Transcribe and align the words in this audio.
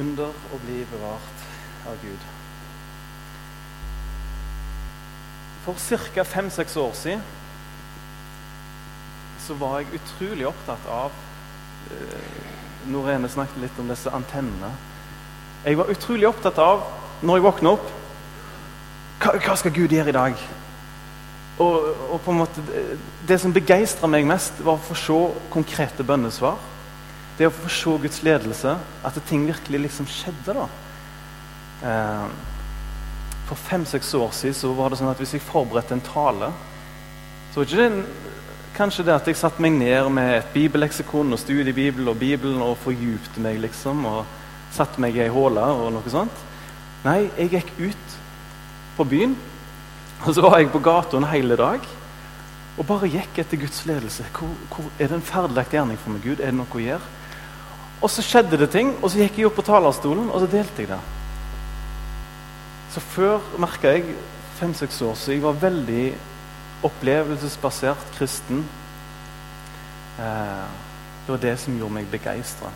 under 0.00 0.30
å 0.54 0.60
bli 0.64 0.82
bevart 0.90 1.44
av 1.88 1.98
Gud. 2.02 2.30
For 5.64 5.98
ca. 6.14 6.24
fem-seks 6.24 6.76
år 6.76 6.92
siden 6.92 7.22
så 9.44 9.54
var 9.60 9.80
jeg 9.80 10.00
utrolig 10.00 10.46
opptatt 10.48 10.86
av 10.88 11.12
eh, 11.92 12.42
Norene 12.88 13.28
snakket 13.28 13.62
litt 13.62 13.78
om 13.80 13.88
disse 13.88 14.12
antennene. 14.12 14.72
Jeg 15.64 15.78
var 15.80 15.92
utrolig 15.92 16.28
opptatt 16.28 16.58
av, 16.60 16.84
når 17.24 17.38
jeg 17.38 17.46
våkna 17.46 17.72
opp 17.76 17.90
hva, 19.22 19.32
hva, 19.38 19.56
skal 19.56 19.72
Gud 19.72 19.92
gjøre 19.92 20.12
i 20.12 20.16
dag? 20.16 20.40
Og, 21.62 21.84
og 22.10 22.18
på 22.24 22.32
en 22.32 22.40
måte, 22.42 22.64
Det, 23.24 23.38
som 23.40 23.52
begeistra 23.54 24.08
meg 24.10 24.26
mest, 24.28 24.58
var 24.60 24.76
å 24.76 24.84
få 24.84 24.96
se 24.98 25.20
konkrete 25.52 26.04
bønnesvar. 26.04 26.58
Det 27.38 27.48
å 27.48 27.54
få 27.54 27.70
se 27.72 27.94
Guds 28.04 28.22
ledelse, 28.22 28.76
at 29.04 29.22
ting 29.28 29.46
virkelig 29.46 29.80
liksom 29.86 30.06
skjedde. 30.06 30.54
da. 30.54 30.66
Eh, 31.84 32.28
for 33.48 33.60
fem-seks 33.60 34.14
år 34.14 34.30
siden 34.32 34.54
så 34.54 34.70
var 34.72 34.90
det 34.90 35.00
sånn 35.00 35.10
at 35.10 35.20
hvis 35.20 35.34
jeg 35.36 35.44
forberedte 35.44 35.96
en 35.96 36.04
tale, 36.04 36.52
så 37.52 37.60
var 37.60 37.68
ikke 37.68 37.88
det 37.88 38.04
kanskje 38.74 39.04
det 39.06 39.14
at 39.14 39.28
jeg 39.30 39.38
satte 39.38 39.62
meg 39.62 39.76
ned 39.76 40.08
med 40.10 40.32
et 40.38 40.54
bibelleksikon 40.54 41.32
og 41.32 41.38
studiebibel 41.38 42.08
og 42.10 42.18
Bibelen 42.18 42.62
og 42.64 42.78
fordypte 42.82 43.42
meg, 43.42 43.60
liksom, 43.62 44.06
og 44.10 44.24
satte 44.74 45.02
meg 45.02 45.14
i 45.14 45.22
ei 45.26 45.30
håle 45.30 45.62
og 45.62 45.92
noe 45.94 46.10
sånt. 46.10 46.40
Nei, 47.04 47.28
jeg 47.36 47.52
gikk 47.52 47.74
ut 47.78 48.16
på 48.96 49.06
byen, 49.10 49.36
og 50.24 50.34
så 50.34 50.42
var 50.46 50.58
jeg 50.58 50.72
på 50.72 50.82
gata 50.82 51.20
en 51.20 51.28
hel 51.28 51.54
dag 51.58 51.84
og 52.74 52.86
bare 52.88 53.10
gikk 53.10 53.38
etter 53.38 53.60
Guds 53.60 53.84
ledelse. 53.86 54.24
Hvor, 54.34 54.50
hvor, 54.72 54.88
er 54.98 55.10
det 55.10 55.20
en 55.20 55.28
ferdiglagt 55.28 55.76
gjerning 55.76 55.98
for 56.00 56.14
meg, 56.14 56.24
Gud? 56.24 56.40
Er 56.40 56.50
det 56.50 56.58
noe 56.58 56.66
å 56.66 56.82
gjøre? 56.82 57.12
Og 58.02 58.10
så 58.10 58.22
skjedde 58.24 58.58
det 58.60 58.70
ting, 58.74 58.92
og 59.02 59.10
så 59.10 59.22
gikk 59.22 59.38
jeg 59.38 59.48
opp 59.48 59.58
på 59.58 59.66
talerstolen, 59.66 60.30
og 60.30 60.42
så 60.42 60.50
delte 60.50 60.84
jeg 60.84 60.90
det. 60.90 61.00
Så 62.94 63.02
før 63.02 63.42
merka 63.58 63.94
jeg 63.94 64.14
fem-seks 64.58 65.00
år 65.02 65.16
så 65.18 65.32
jeg 65.34 65.42
var 65.42 65.58
veldig 65.58 66.14
opplevelsesbasert 66.86 68.04
kristen. 68.18 68.62
Eh, 70.20 70.66
det 71.24 71.32
var 71.32 71.40
det 71.42 71.54
som 71.58 71.78
gjorde 71.78 71.96
meg 71.96 72.10
begeistra. 72.12 72.70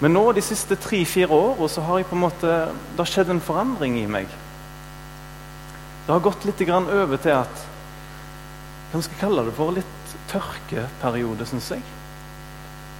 Men 0.00 0.14
nå 0.16 0.22
de 0.32 0.44
siste 0.44 0.76
tre-fire 0.80 1.32
åra 1.34 1.68
så 1.68 1.82
har 1.84 2.00
jeg 2.00 2.08
på 2.08 2.16
en 2.16 2.24
måte, 2.24 2.52
det 2.92 3.02
har 3.02 3.10
skjedd 3.10 3.32
en 3.34 3.42
forandring 3.44 3.98
i 4.00 4.06
meg. 4.08 4.28
Det 6.06 6.12
har 6.14 6.22
gått 6.24 6.46
litt 6.48 6.62
over 6.70 7.16
til 7.16 7.36
at 7.36 7.66
Hva 8.90 8.98
skal 9.04 9.14
jeg 9.14 9.20
kalle 9.20 9.42
det 9.46 9.52
for? 9.54 9.70
Litt 9.70 10.14
tørkeperiode, 10.32 11.46
syns 11.46 11.68
jeg. 11.70 11.82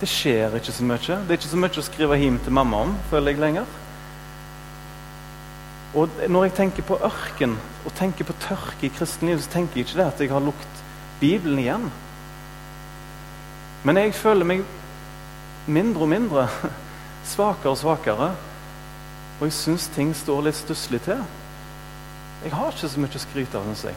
Det 0.01 0.09
skjer 0.09 0.55
ikke 0.57 0.73
så 0.73 0.85
mye. 0.89 0.99
Det 0.99 1.35
er 1.35 1.39
ikke 1.39 1.51
så 1.51 1.61
mye 1.61 1.81
å 1.83 1.85
skrive 1.85 2.17
hjem 2.17 2.39
til 2.41 2.55
mamma 2.57 2.85
om, 2.87 2.93
føler 3.11 3.35
jeg 3.35 3.43
lenger. 3.43 3.79
Og 5.95 6.21
Når 6.29 6.45
jeg 6.45 6.55
tenker 6.55 6.87
på 6.87 6.97
ørken 7.05 7.59
og 7.85 7.95
tenker 7.99 8.25
på 8.25 8.37
tørke 8.41 8.87
i 8.87 8.93
kristenlivet, 8.95 9.43
så 9.45 9.51
tenker 9.51 9.77
jeg 9.77 9.89
ikke 9.89 9.99
det 9.99 10.07
at 10.07 10.21
jeg 10.21 10.31
har 10.31 10.45
lukt 10.45 10.85
Bibelen 11.21 11.59
igjen. 11.59 11.91
Men 13.85 13.97
jeg 13.97 14.15
føler 14.15 14.45
meg 14.45 14.65
mindre 15.67 16.07
og 16.07 16.09
mindre, 16.09 16.49
svakere 17.35 17.75
og 17.75 17.81
svakere. 17.81 18.31
Og 19.41 19.47
jeg 19.49 19.57
syns 19.57 19.89
ting 19.93 20.15
står 20.17 20.47
litt 20.47 20.57
stusslig 20.57 21.03
til. 21.05 21.21
Jeg 22.45 22.55
har 22.57 22.73
ikke 22.73 22.89
så 22.89 23.01
mye 23.01 23.21
å 23.21 23.23
skryte 23.27 23.59
av, 23.59 23.69
syns 23.69 23.89
jeg. 23.91 23.97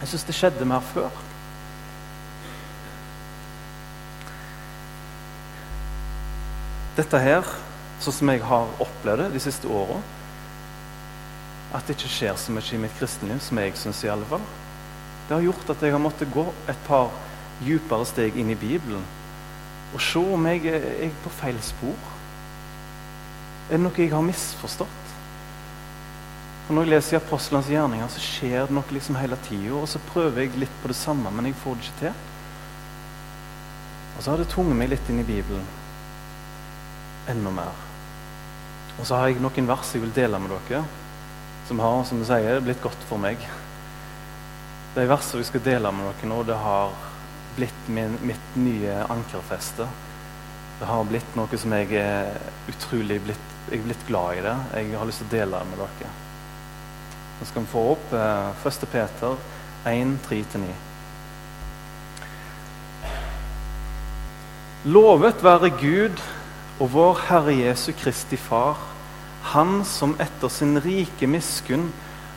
Jeg 0.00 0.10
syns 0.10 0.26
det 0.26 0.38
skjedde 0.38 0.66
mer 0.66 0.82
før. 0.94 1.27
Dette 6.98 7.18
her, 7.22 7.46
sånn 8.02 8.16
som 8.16 8.30
jeg 8.32 8.42
har 8.42 8.70
opplevd 8.82 9.22
det 9.22 9.34
de 9.36 9.42
siste 9.42 9.70
åra, 9.70 10.00
at 11.76 11.86
det 11.86 11.94
ikke 11.94 12.10
skjer 12.10 12.38
så 12.40 12.54
mye 12.54 12.74
i 12.74 12.80
mitt 12.82 12.96
kristenliv, 12.98 13.38
som 13.44 13.60
jeg 13.60 13.76
syns 13.78 14.00
i 14.02 14.10
alle 14.10 14.26
fall. 14.26 14.42
Det 15.28 15.36
har 15.36 15.44
gjort 15.44 15.70
at 15.70 15.82
jeg 15.84 15.94
har 15.94 16.02
måttet 16.02 16.32
gå 16.32 16.46
et 16.66 16.84
par 16.88 17.12
dypere 17.60 18.06
steg 18.08 18.38
inn 18.38 18.50
i 18.50 18.58
Bibelen 18.58 19.04
og 19.94 20.00
se 20.04 20.20
om 20.20 20.46
jeg 20.50 20.66
er 20.68 21.12
på 21.22 21.32
feil 21.32 21.58
spor. 21.64 21.96
Er 23.68 23.76
det 23.76 23.84
noe 23.84 24.00
jeg 24.00 24.12
har 24.12 24.24
misforstått? 24.24 25.04
Og 26.68 26.74
Når 26.74 26.84
jeg 26.84 26.92
leser 26.92 27.14
i 27.14 27.20
apostlenes 27.22 27.70
gjerninger, 27.72 28.08
så 28.12 28.20
skjer 28.20 28.66
det 28.66 28.74
noe 28.76 28.92
liksom 28.92 29.16
hele 29.16 29.38
tida. 29.46 29.72
Og 29.78 29.88
så 29.88 30.00
prøver 30.10 30.42
jeg 30.42 30.60
litt 30.60 30.74
på 30.82 30.90
det 30.90 30.96
samme, 30.98 31.30
men 31.32 31.48
jeg 31.48 31.56
får 31.62 31.78
det 31.78 31.86
ikke 31.86 32.00
til. 32.02 32.24
Og 34.16 34.24
så 34.24 34.30
har 34.30 34.42
det 34.42 34.48
tvunget 34.52 34.76
meg 34.76 34.90
litt 34.92 35.08
inn 35.08 35.22
i 35.22 35.28
Bibelen. 35.28 35.64
Enda 37.28 37.52
mer. 37.52 37.84
Og 38.98 39.06
så 39.06 39.18
har 39.18 39.28
jeg 39.28 39.42
noen 39.42 39.68
vers 39.68 39.92
jeg 39.94 40.02
vil 40.02 40.14
dele 40.16 40.40
med 40.42 40.54
dere 40.54 40.82
som 41.68 41.80
har 41.84 42.04
som 42.08 42.22
jeg 42.22 42.30
sier, 42.30 42.62
blitt 42.64 42.80
godt 42.80 43.02
for 43.10 43.20
meg. 43.20 43.42
De 44.94 45.04
versene 45.04 45.42
vi 45.42 45.48
skal 45.50 45.64
dele 45.66 45.90
med 45.92 46.06
dere 46.08 46.30
nå, 46.30 46.38
det 46.48 46.56
har 46.56 46.94
blitt 47.58 47.90
min, 47.92 48.14
mitt 48.24 48.56
nye 48.56 48.94
ankerfeste. 49.12 49.84
Det 50.78 50.88
har 50.88 51.04
blitt 51.10 51.36
noe 51.36 51.60
som 51.60 51.74
jeg 51.76 51.92
er 52.00 52.32
utrolig 52.72 53.18
blitt, 53.26 53.52
jeg 53.68 53.82
er 53.82 53.84
blitt 53.84 54.06
glad 54.08 54.38
i. 54.38 54.42
det. 54.46 54.56
Jeg 54.78 54.96
har 54.96 55.10
lyst 55.10 55.20
til 55.20 55.28
å 55.28 55.34
dele 55.34 55.60
det 55.60 55.68
med 55.68 55.82
dere. 55.82 56.14
Nå 57.38 57.50
skal 57.50 57.66
vi 57.66 57.72
få 57.74 57.84
opp 57.92 58.16
eh, 58.16 58.66
1. 58.72 58.88
Peter 58.94 59.36
1, 59.92 60.16
3-9. 60.24 60.72
Lovet 64.88 65.44
være 65.44 65.74
Gud 65.76 66.22
og 66.78 66.92
vår 66.92 67.24
Herre 67.28 67.54
Jesu 67.58 67.90
Kristi 67.98 68.38
Far 68.38 68.78
han 69.52 69.84
som 69.86 70.16
etter 70.20 70.50
sin 70.52 70.76
rike 70.82 71.26
miskunn 71.30 71.88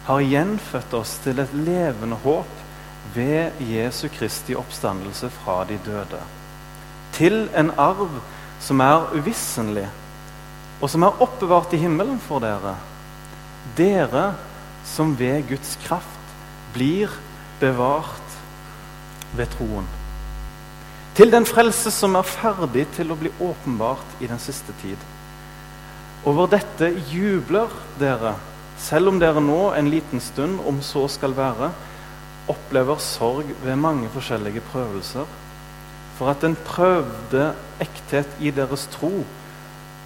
har 0.08 0.24
gjenfødt 0.24 0.94
oss 0.98 1.18
til 1.24 1.42
et 1.44 1.54
levende 1.54 2.18
håp 2.24 2.60
ved 3.16 3.60
Jesu 3.68 4.08
Kristi 4.14 4.56
oppstandelse 4.56 5.30
fra 5.42 5.62
de 5.68 5.78
døde. 5.86 6.22
Til 7.12 7.50
en 7.58 7.74
arv 7.78 8.22
som 8.64 8.82
er 8.82 9.12
uvisselig, 9.18 9.88
og 10.82 10.90
som 10.90 11.04
er 11.04 11.22
oppbevart 11.22 11.74
i 11.76 11.82
himmelen 11.82 12.20
for 12.24 12.42
dere. 12.42 12.78
Dere 13.78 14.32
som 14.88 15.14
ved 15.20 15.44
Guds 15.50 15.76
kraft 15.84 16.36
blir 16.74 17.12
bevart 17.60 18.38
ved 19.36 19.52
troen. 19.58 20.01
Til 21.12 21.28
den 21.28 21.44
frelse 21.44 21.92
som 21.92 22.14
er 22.16 22.24
ferdig 22.24 22.86
til 22.96 23.10
å 23.12 23.18
bli 23.20 23.30
åpenbart 23.44 24.22
i 24.24 24.30
den 24.32 24.40
siste 24.40 24.72
tid. 24.80 25.00
Over 26.24 26.48
dette 26.54 26.88
jubler 27.12 27.74
dere, 28.00 28.38
selv 28.80 29.12
om 29.12 29.18
dere 29.20 29.42
nå 29.44 29.74
en 29.76 29.90
liten 29.92 30.24
stund, 30.24 30.62
om 30.64 30.80
så 30.86 31.04
skal 31.12 31.36
være, 31.36 31.74
opplever 32.52 33.02
sorg 33.04 33.50
ved 33.66 33.76
mange 33.76 34.08
forskjellige 34.14 34.64
prøvelser, 34.72 35.28
for 36.16 36.32
at 36.32 36.46
den 36.46 36.56
prøvde 36.56 37.50
ekthet 37.84 38.40
i 38.40 38.54
deres 38.56 38.88
tro, 38.94 39.12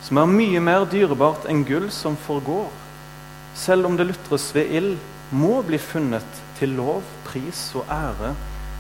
som 0.02 0.22
er 0.22 0.34
mye 0.34 0.64
mer 0.64 0.88
dyrebart 0.90 1.46
enn 1.52 1.62
gull 1.70 1.92
som 1.94 2.18
forgår, 2.26 2.72
selv 3.54 3.92
om 3.92 4.00
det 4.00 4.10
lutres 4.10 4.50
ved 4.58 4.74
ild, 4.82 4.98
må 5.30 5.60
bli 5.66 5.78
funnet 5.82 6.42
til 6.58 6.74
lov, 6.80 7.06
pris 7.30 7.68
og 7.78 7.86
ære 7.94 8.34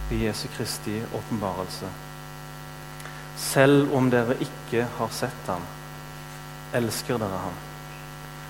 ved 0.09 0.25
Jesu 0.25 0.47
Kristi 0.57 0.97
åpenbarelse. 1.13 1.94
Selv 3.38 3.94
om 3.96 4.09
dere 4.09 4.38
ikke 4.41 4.88
har 4.97 5.12
sett 5.12 5.50
ham 5.51 5.63
elsker 6.75 7.19
dere 7.19 7.40
ham. 7.40 7.56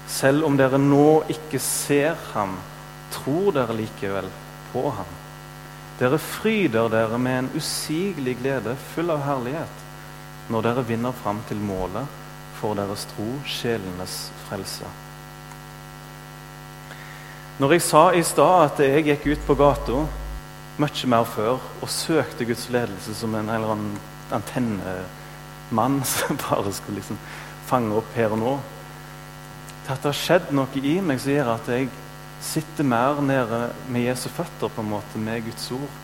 Selv 0.08 0.46
om 0.46 0.58
dere 0.58 0.80
nå 0.82 1.24
ikke 1.32 1.60
ser 1.62 2.18
ham, 2.34 2.58
tror 3.14 3.54
dere 3.56 3.78
likevel 3.78 4.28
på 4.74 4.84
ham. 4.98 5.14
Dere 6.00 6.20
fryder 6.20 6.90
dere 6.92 7.18
med 7.22 7.40
en 7.40 7.50
usigelig 7.56 8.38
glede, 8.42 8.76
full 8.94 9.14
av 9.14 9.24
herlighet, 9.26 9.82
når 10.52 10.68
dere 10.68 10.86
vinner 10.90 11.16
fram 11.24 11.42
til 11.50 11.62
målet 11.62 12.22
for 12.60 12.78
deres 12.78 13.08
tro, 13.14 13.28
sjelenes 13.48 14.30
frelse. 14.48 14.90
Når 17.60 17.72
jeg 17.72 17.86
sa 17.86 18.04
i 18.12 18.24
stad 18.28 18.66
at 18.66 18.82
jeg 18.84 19.06
gikk 19.08 19.30
ut 19.32 19.46
på 19.48 19.56
gata 19.56 20.04
mye 20.76 21.08
mer 21.08 21.24
før 21.24 21.62
og 21.80 21.88
søkte 21.88 22.44
Guds 22.44 22.66
ledelse 22.68 23.14
som 23.16 23.36
en 23.40 23.48
eller 23.48 23.72
annen 23.72 23.94
antennemann 24.34 26.00
som 26.14 26.40
bare 26.40 26.74
skulle 26.74 27.02
liksom 27.02 27.20
fange 27.68 27.98
opp 27.98 28.16
her 28.16 28.34
og 28.34 28.42
nå. 28.42 28.56
Til 29.86 29.94
at 29.94 30.02
det 30.02 30.12
har 30.12 30.20
skjedd 30.22 30.52
noe 30.58 30.82
i 30.82 30.98
meg 31.06 31.22
som 31.22 31.34
gjør 31.36 31.54
at 31.58 31.70
jeg 31.70 31.92
sitter 32.46 32.88
mer 32.88 33.22
nede 33.22 33.70
med 33.90 34.08
Jesu 34.08 34.28
føtter, 34.30 34.70
på 34.70 34.82
en 34.82 34.90
måte, 34.90 35.22
med 35.22 35.46
Guds 35.46 35.70
ord. 35.72 36.02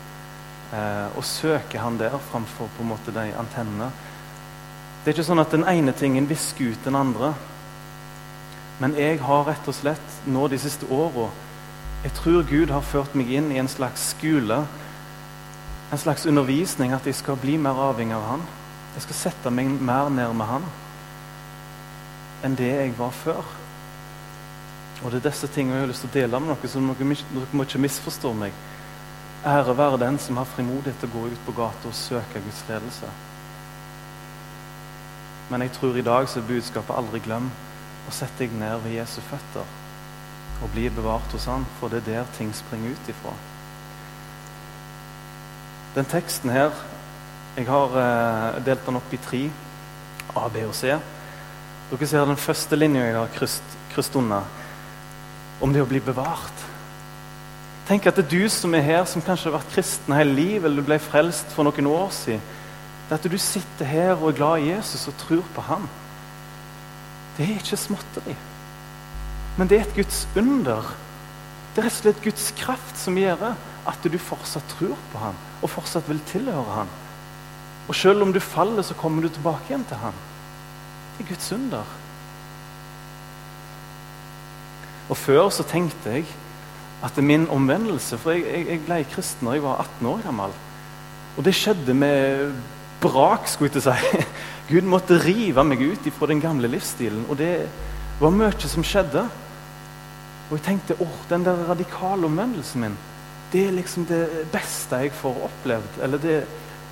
Eh, 0.71 1.17
og 1.17 1.25
søker 1.25 1.79
Han 1.79 1.97
der 1.99 2.17
framfor 2.31 2.69
på 2.77 2.83
en 2.83 2.91
måte 2.93 3.13
de 3.13 3.31
antennene. 3.37 3.91
Det 5.01 5.11
er 5.11 5.17
ikke 5.17 5.27
sånn 5.27 5.41
at 5.41 5.51
den 5.51 5.65
ene 5.67 5.93
tingen 5.97 6.29
visker 6.29 6.71
ut 6.71 6.85
den 6.85 6.95
andre. 6.95 7.33
Men 8.81 8.95
jeg 8.97 9.19
har 9.21 9.47
rett 9.49 9.67
og 9.67 9.75
slett 9.77 10.21
nå 10.25 10.47
de 10.49 10.57
siste 10.61 10.87
åra 10.89 11.27
Jeg 12.01 12.13
tror 12.17 12.47
Gud 12.49 12.71
har 12.73 12.81
ført 12.81 13.13
meg 13.13 13.29
inn 13.29 13.51
i 13.53 13.59
en 13.61 13.69
slags 13.69 14.07
skole, 14.15 14.63
en 15.91 15.97
slags 15.97 16.25
undervisning, 16.25 16.93
at 16.93 17.05
jeg 17.05 17.15
skal 17.15 17.39
bli 17.39 17.57
mer 17.59 17.79
avhengig 17.89 18.15
av 18.15 18.23
Han. 18.29 18.43
Jeg 18.95 19.05
skal 19.07 19.15
sette 19.15 19.51
meg 19.51 19.67
mer 19.67 20.09
ned 20.09 20.33
med 20.33 20.47
Han. 20.47 20.69
enn 22.41 22.55
det 22.57 22.71
jeg 22.73 22.93
var 22.97 23.11
før. 23.11 23.43
Og 25.03 25.11
Det 25.11 25.19
er 25.19 25.29
disse 25.29 25.47
tingene 25.47 25.75
jeg 25.75 25.81
har 25.83 25.87
lyst 25.91 26.01
til 26.01 26.09
å 26.09 26.13
dele 26.13 26.39
med 26.39 26.55
dere, 26.55 26.69
så 26.69 26.79
dere, 26.79 27.45
må 27.51 27.63
ikke 27.63 27.81
misforstå 27.81 28.33
meg. 28.33 28.53
Ære 29.45 29.77
være 29.77 29.99
den 29.99 30.17
som 30.19 30.37
har 30.37 30.45
frimodighet 30.45 30.97
til 30.99 31.09
å 31.09 31.13
gå 31.13 31.25
ut 31.27 31.45
på 31.45 31.51
gata 31.51 31.87
og 31.87 31.93
søke 31.93 32.41
Guds 32.41 32.63
ledelse. 32.69 33.09
Men 35.49 35.61
jeg 35.61 35.71
tror 35.71 35.97
i 35.97 36.01
dag 36.01 36.29
så 36.29 36.39
er 36.39 36.47
budskapet 36.47 36.97
aldri 36.97 37.19
glem 37.19 37.51
å 38.07 38.11
sette 38.11 38.45
deg 38.45 38.57
ned 38.57 38.81
ved 38.81 38.97
Jesu 38.97 39.21
føtter 39.21 39.65
og 40.61 40.69
bli 40.73 40.89
bevart 40.89 41.33
hos 41.33 41.45
Han, 41.45 41.65
for 41.79 41.89
det 41.89 42.03
er 42.03 42.11
der 42.11 42.35
ting 42.37 42.53
springer 42.53 42.93
ut 42.93 43.09
ifra. 43.09 43.33
Den 45.95 46.07
teksten 46.07 46.49
her 46.49 46.71
Jeg 47.57 47.67
har 47.67 47.95
eh, 47.99 48.59
delt 48.63 48.85
den 48.87 48.95
opp 48.95 49.11
i 49.11 49.19
tre. 49.19 49.41
A, 50.31 50.47
B 50.47 50.61
og 50.63 50.75
C. 50.75 50.93
Dere 51.91 52.07
ser 52.07 52.23
den 52.23 52.39
første 52.39 52.77
linja 52.77 53.03
jeg 53.03 53.17
har 53.17 53.33
krysset 53.35 54.15
unna, 54.15 54.37
om 55.59 55.73
det 55.75 55.81
å 55.83 55.89
bli 55.89 55.99
bevart. 55.99 56.63
Tenk 57.89 58.07
at 58.07 58.15
det 58.15 58.23
er 58.23 58.31
du 58.31 58.47
som 58.47 58.71
er 58.77 58.85
her, 58.85 59.03
som 59.03 59.23
kanskje 59.25 59.49
har 59.49 59.57
vært 59.57 59.73
kristen 59.73 60.15
hele 60.15 60.31
livet, 60.37 60.69
eller 60.69 60.79
du 60.79 60.87
ble 60.87 60.99
frelst 61.03 61.51
for 61.51 61.67
noen 61.67 61.89
år 61.91 62.13
siden. 62.15 62.45
Det 63.09 63.17
at 63.17 63.27
du 63.27 63.35
sitter 63.43 63.91
her 63.91 64.13
og 64.13 64.29
er 64.29 64.37
glad 64.37 64.61
i 64.61 64.69
Jesus 64.69 65.09
og 65.11 65.17
tror 65.19 65.43
på 65.51 65.65
ham. 65.67 65.89
Det 67.35 67.49
er 67.49 67.59
ikke 67.59 67.81
småtteri. 67.81 68.37
Men 69.57 69.67
det 69.67 69.81
er 69.81 69.83
et 69.89 69.99
Guds 69.99 70.23
under. 70.39 70.93
Det 71.75 71.83
er 71.83 71.89
rett 71.89 71.97
og 71.97 72.05
slett 72.05 72.23
Guds 72.23 72.47
kraft 72.55 73.03
som 73.03 73.19
gjør 73.19 73.43
at 73.87 74.03
du 74.03 74.17
fortsatt 74.21 74.67
tror 74.77 74.97
på 75.11 75.21
ham 75.21 75.37
og 75.61 75.69
fortsatt 75.69 76.07
vil 76.09 76.21
tilhøre 76.29 76.75
ham. 76.75 76.91
Og 77.87 77.95
selv 77.97 78.21
om 78.21 78.33
du 78.33 78.39
faller, 78.39 78.85
så 78.85 78.97
kommer 78.97 79.23
du 79.25 79.29
tilbake 79.29 79.69
igjen 79.69 79.85
til 79.89 79.99
ham. 80.01 80.15
Det 81.17 81.25
er 81.25 81.29
Guds 81.33 81.51
under. 81.51 81.97
Og 85.09 85.17
Før 85.17 85.49
så 85.49 85.63
tenkte 85.67 86.13
jeg 86.15 86.25
at 87.03 87.17
min 87.17 87.47
omvendelse 87.49 88.17
For 88.17 88.31
jeg, 88.31 88.45
jeg, 88.45 88.67
jeg 88.69 88.81
ble 88.85 88.99
kristen 89.11 89.47
da 89.47 89.55
jeg 89.57 89.63
var 89.65 89.81
18 89.83 90.07
år 90.07 90.21
gammel. 90.23 90.53
Og 91.37 91.45
det 91.45 91.55
skjedde 91.57 91.93
med 91.97 92.53
brak, 93.01 93.47
skulle 93.49 93.71
jeg 93.71 93.81
til 93.81 93.91
å 93.91 93.95
si. 93.95 94.23
Gud 94.71 94.87
måtte 94.87 95.19
rive 95.19 95.63
meg 95.67 95.81
ut 95.81 96.07
fra 96.15 96.29
den 96.31 96.41
gamle 96.43 96.69
livsstilen. 96.71 97.25
Og 97.29 97.39
det 97.41 97.53
var 98.21 98.35
mye 98.35 98.71
som 98.71 98.85
skjedde. 98.85 99.25
Og 100.49 100.57
jeg 100.57 100.65
tenkte 100.65 100.99
åh, 100.99 101.17
den 101.29 101.45
der 101.47 101.65
radikale 101.69 102.27
omvendelsen 102.27 102.85
min, 102.85 102.97
det 103.51 103.65
er 103.67 103.75
liksom 103.75 104.05
det 104.07 104.23
beste 104.51 105.01
jeg 105.03 105.13
får 105.15 105.43
opplevd. 105.47 105.99
Eller 106.03 106.21
det, 106.23 106.37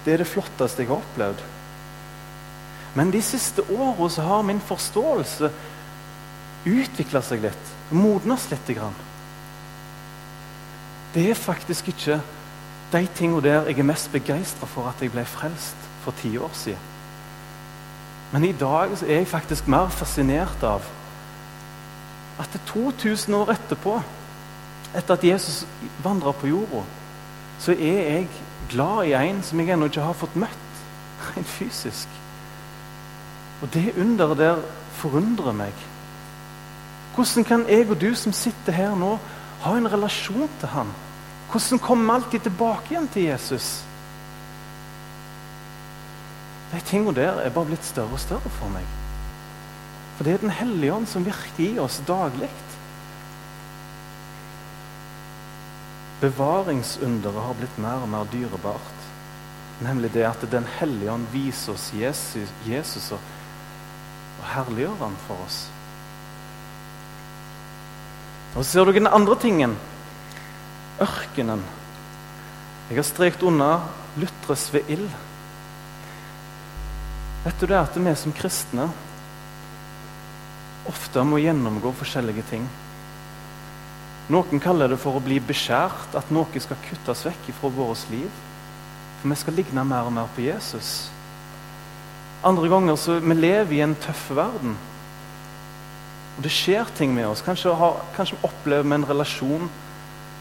det 0.06 0.14
er 0.14 0.24
det 0.24 0.28
flotteste 0.28 0.84
jeg 0.84 0.92
har 0.92 1.00
opplevd. 1.00 1.44
Men 2.98 3.12
de 3.14 3.22
siste 3.24 3.64
åra 3.72 4.10
så 4.10 4.26
har 4.26 4.48
min 4.48 4.62
forståelse 4.62 5.52
utvikla 6.68 7.22
seg 7.24 7.46
litt. 7.46 7.74
Modnes 7.96 8.50
litt. 8.52 8.74
Det 11.14 11.26
er 11.30 11.38
faktisk 11.38 11.94
ikke 11.94 12.20
de 12.92 13.04
tingene 13.16 13.42
der 13.46 13.70
jeg 13.70 13.80
er 13.80 13.88
mest 13.88 14.12
begeistra 14.12 14.68
for 14.68 14.90
at 14.90 15.02
jeg 15.02 15.14
ble 15.14 15.26
frelst 15.26 15.90
for 16.04 16.18
ti 16.20 16.36
år 16.38 16.54
siden. 16.58 16.88
Men 18.32 18.46
i 18.46 18.54
dag 18.54 18.92
er 19.02 19.22
jeg 19.22 19.28
faktisk 19.28 19.68
mer 19.68 19.90
fascinert 19.90 20.64
av 20.64 20.86
at 22.40 22.54
det 22.54 22.62
2000 22.70 23.36
år 23.36 23.52
etterpå, 23.56 23.96
etter 24.96 25.14
at 25.14 25.24
Jesus 25.24 25.66
vandra 26.04 26.34
på 26.34 26.50
jorda, 26.50 26.84
så 27.60 27.76
er 27.76 28.00
jeg 28.00 28.28
glad 28.72 29.10
i 29.10 29.16
en 29.18 29.44
som 29.44 29.60
jeg 29.60 29.74
ennå 29.74 29.90
ikke 29.90 30.06
har 30.06 30.18
fått 30.18 30.38
møtt 30.40 30.82
rent 31.30 31.48
fysisk. 31.48 32.08
Og 33.62 33.70
det 33.74 33.92
underet 34.00 34.40
der 34.40 34.62
forundrer 35.00 35.56
meg. 35.56 35.86
Hvordan 37.16 37.44
kan 37.44 37.68
jeg 37.68 37.90
og 37.90 38.00
du 38.00 38.14
som 38.16 38.34
sitter 38.34 38.76
her 38.76 38.96
nå, 38.96 39.18
ha 39.60 39.76
en 39.76 39.92
relasjon 39.92 40.50
til 40.62 40.72
han? 40.72 40.92
Hvordan 41.52 41.82
kommer 41.84 42.06
vi 42.06 42.16
alltid 42.16 42.46
tilbake 42.46 42.94
igjen 42.94 43.10
til 43.12 43.28
Jesus? 43.28 43.68
De 46.70 46.80
tingene 46.86 47.16
der 47.18 47.42
er 47.42 47.50
bare 47.50 47.72
blitt 47.72 47.86
større 47.86 48.14
og 48.14 48.22
større 48.22 48.52
for 48.60 48.72
meg. 48.72 48.86
For 50.16 50.24
det 50.24 50.34
er 50.34 50.44
Den 50.46 50.54
hellige 50.54 50.94
ånd 50.94 51.08
som 51.08 51.26
virker 51.26 51.64
i 51.66 51.80
oss 51.80 52.02
daglig. 52.08 52.50
Bevaringsunderet 56.20 57.46
har 57.46 57.56
blitt 57.56 57.78
mer 57.80 58.04
og 58.04 58.10
mer 58.12 58.28
dyrebart. 58.32 59.06
Nemlig 59.80 60.12
det 60.14 60.26
at 60.28 60.42
Den 60.52 60.66
hellige 60.80 61.12
ånd 61.12 61.28
viser 61.32 61.74
oss 61.74 61.92
Jesus, 61.96 62.50
Jesus 62.68 63.12
og, 63.16 63.20
og 64.42 64.48
herliggjør 64.54 64.98
han 65.00 65.16
for 65.28 65.46
oss. 65.46 65.60
Og 68.58 68.66
ser 68.66 68.84
dere 68.90 69.00
den 69.00 69.08
andre 69.08 69.38
tingen. 69.40 69.78
Ørkenen. 71.00 71.64
Jeg 72.90 72.98
har 72.98 73.08
strekt 73.08 73.44
unna 73.46 73.72
lutres 74.20 74.68
ved 74.74 74.90
ild. 74.90 75.10
Vet 77.46 77.62
du 77.62 77.70
det 77.70 77.80
at 77.80 77.96
vi 77.96 78.16
som 78.20 78.36
kristne 78.36 78.90
ofte 80.90 81.24
må 81.24 81.40
gjennomgå 81.40 81.94
forskjellige 81.96 82.44
ting? 82.50 82.66
Noen 84.30 84.62
kaller 84.62 84.92
det 84.92 85.00
for 85.02 85.18
å 85.18 85.24
bli 85.26 85.40
beskjært, 85.42 86.14
at 86.14 86.30
noe 86.30 86.62
skal 86.62 86.78
kuttes 86.86 87.26
vekk 87.26 87.48
fra 87.58 87.72
vårt 87.74 88.04
liv. 88.14 88.30
For 89.20 89.32
vi 89.32 89.38
skal 89.42 89.58
ligne 89.58 89.86
mer 89.88 90.06
og 90.06 90.14
mer 90.14 90.30
på 90.36 90.46
Jesus. 90.46 91.10
Andre 92.46 92.70
ganger 92.72 92.96
så 92.96 93.18
vi 93.20 93.36
lever 93.36 93.76
i 93.76 93.82
en 93.84 93.98
tøff 94.00 94.30
verden. 94.38 94.78
Og 96.38 96.46
det 96.46 96.54
skjer 96.54 96.88
ting 96.96 97.12
med 97.16 97.28
oss. 97.28 97.42
Kanskje, 97.44 97.74
har, 97.76 97.98
kanskje 98.16 98.38
opplever 98.48 98.86
vi 98.86 98.96
en 98.96 99.08
relasjon 99.10 99.66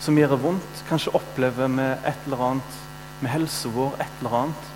som 0.05 0.20
gjør 0.20 0.37
det 0.37 0.43
vondt. 0.44 0.82
Kanskje 0.90 1.14
opplever 1.17 1.73
vi 1.73 1.88
et 2.06 2.29
eller 2.29 2.44
annet 2.50 2.76
med 3.23 3.32
helsa 3.32 3.73
vår, 3.75 3.96
et 3.99 4.20
eller 4.20 4.37
annet. 4.44 4.69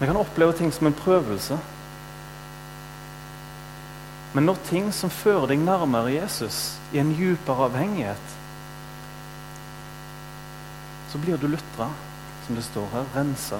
Vi 0.00 0.08
kan 0.08 0.16
oppleve 0.16 0.54
ting 0.56 0.70
som 0.72 0.88
en 0.88 0.96
prøvelse. 0.96 1.58
Men 4.34 4.46
når 4.46 4.62
ting 4.68 4.92
som 4.94 5.10
fører 5.10 5.50
deg 5.50 5.62
nærmere 5.64 6.12
Jesus, 6.14 6.76
i 6.92 7.00
en 7.02 7.10
djupere 7.14 7.66
avhengighet, 7.66 8.36
så 11.10 11.18
blir 11.18 11.38
du 11.38 11.48
lutra, 11.50 11.88
som 12.46 12.58
det 12.58 12.64
står 12.64 12.86
her, 12.92 13.08
rensa, 13.16 13.58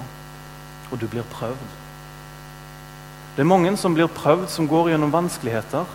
og 0.91 0.99
du 0.99 1.09
blir 1.11 1.27
prøvd. 1.33 1.71
Det 3.37 3.43
er 3.43 3.51
mange 3.51 3.73
som 3.79 3.95
blir 3.95 4.11
prøvd, 4.11 4.49
som 4.51 4.69
går 4.71 4.93
gjennom 4.93 5.13
vanskeligheter. 5.15 5.87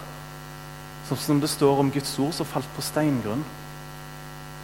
Som 1.05 1.39
det 1.39 1.49
står 1.51 1.79
om 1.79 1.91
Guds 1.91 2.13
ord, 2.19 2.33
som 2.33 2.47
falt 2.47 2.69
på 2.75 2.83
steingrunn. 2.83 3.43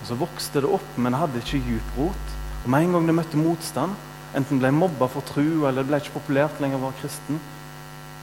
Og 0.01 0.07
Så 0.07 0.15
vokste 0.17 0.63
det 0.63 0.71
opp, 0.71 0.97
men 0.97 1.13
hadde 1.13 1.43
ikke 1.43 1.61
djup 1.61 1.97
rot. 1.97 2.31
Og 2.63 2.69
Med 2.69 2.83
en 2.87 2.95
gang 2.95 3.07
det 3.07 3.15
møtte 3.15 3.37
motstand, 3.37 3.95
enten 4.35 4.59
ble 4.59 4.71
mobba 4.71 5.07
for 5.07 5.21
tro 5.21 5.67
eller 5.67 5.83
ble 5.83 5.99
ikke 6.01 6.15
populært 6.19 6.59
lenger 6.63 6.79
å 6.79 6.87
være 6.87 6.99
kristen, 7.03 7.39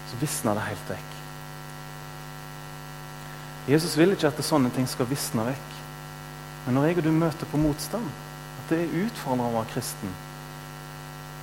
så 0.08 0.20
visna 0.20 0.56
det 0.56 0.66
helt 0.70 0.90
vekk. 0.90 1.07
Jesus 3.68 3.96
vil 3.98 4.14
ikke 4.14 4.30
at 4.30 4.40
sånne 4.44 4.70
ting 4.72 4.88
skal 4.88 5.08
visne 5.10 5.44
vekk. 5.44 5.74
Men 6.64 6.76
når 6.76 6.88
jeg 6.88 6.98
og 7.00 7.04
du 7.04 7.10
møter 7.12 7.50
på 7.50 7.60
motstand, 7.60 8.06
at 8.58 8.72
det 8.72 8.82
er 8.82 8.96
utfordrende 9.04 9.48
å 9.48 9.56
være 9.58 9.72
kristen 9.72 10.14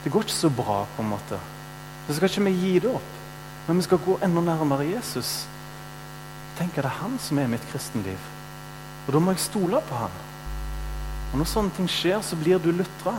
Det 0.04 0.12
går 0.14 0.26
ikke 0.26 0.38
så 0.38 0.50
bra, 0.54 0.84
på 0.96 1.02
en 1.02 1.10
måte. 1.10 1.40
Så 2.06 2.18
skal 2.18 2.30
ikke 2.30 2.46
vi 2.46 2.52
gi 2.62 2.74
det 2.84 2.92
opp, 2.94 3.14
men 3.68 3.80
vi 3.80 3.86
skal 3.88 4.02
gå 4.06 4.20
enda 4.22 4.44
nærmere 4.46 4.86
Jesus. 4.86 5.48
Tenk 6.60 6.78
at 6.78 6.86
det 6.86 6.92
er 6.92 7.00
han 7.00 7.18
som 7.20 7.40
er 7.42 7.50
mitt 7.50 7.66
kristenliv. 7.72 8.28
Og 9.08 9.14
da 9.14 9.22
må 9.22 9.34
jeg 9.34 9.42
stole 9.48 9.82
på 9.90 9.98
han. 9.98 10.20
Og 11.32 11.40
når 11.42 11.50
sånne 11.50 11.74
ting 11.78 11.90
skjer, 11.90 12.22
så 12.22 12.38
blir 12.38 12.62
du 12.62 12.70
lutra. 12.72 13.18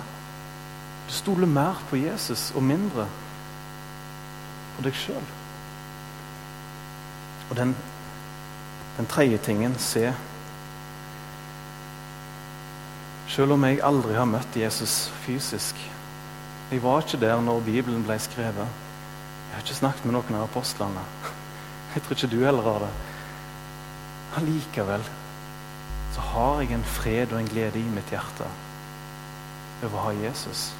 Du 1.06 1.12
stoler 1.14 1.50
mer 1.50 1.82
på 1.90 1.98
Jesus 1.98 2.48
og 2.54 2.64
mindre 2.66 3.08
på 4.76 4.86
deg 4.86 4.96
sjøl. 4.98 5.28
Og 7.50 7.58
den, 7.58 7.74
den 8.96 9.06
tredje 9.06 9.38
tingen 9.38 9.76
se 9.78 10.12
Selv 13.28 13.52
om 13.52 13.64
jeg 13.66 13.82
aldri 13.84 14.14
har 14.16 14.28
møtt 14.30 14.56
Jesus 14.56 15.10
fysisk 15.24 15.76
Jeg 16.70 16.82
var 16.82 17.02
ikke 17.02 17.20
der 17.20 17.40
når 17.40 17.60
Bibelen 17.66 18.02
ble 18.02 18.16
skrevet. 18.18 18.56
Jeg 18.66 19.54
har 19.54 19.62
ikke 19.62 19.76
snakket 19.76 20.06
med 20.06 20.16
noen 20.16 20.38
av 20.38 20.48
apostlene. 20.48 21.04
Jeg 21.94 22.02
tror 22.02 22.16
ikke 22.16 22.30
du 22.32 22.40
heller 22.42 22.66
har 22.66 22.80
det. 22.82 22.88
Allikevel 24.40 25.04
så 26.16 26.24
har 26.32 26.60
jeg 26.60 26.72
en 26.72 26.84
fred 26.84 27.32
og 27.32 27.38
en 27.38 27.48
glede 27.48 27.78
i 27.78 27.92
mitt 27.92 28.10
hjerte 28.10 28.48
over 29.84 29.94
å 29.98 30.04
ha 30.06 30.12
Jesus. 30.16 30.70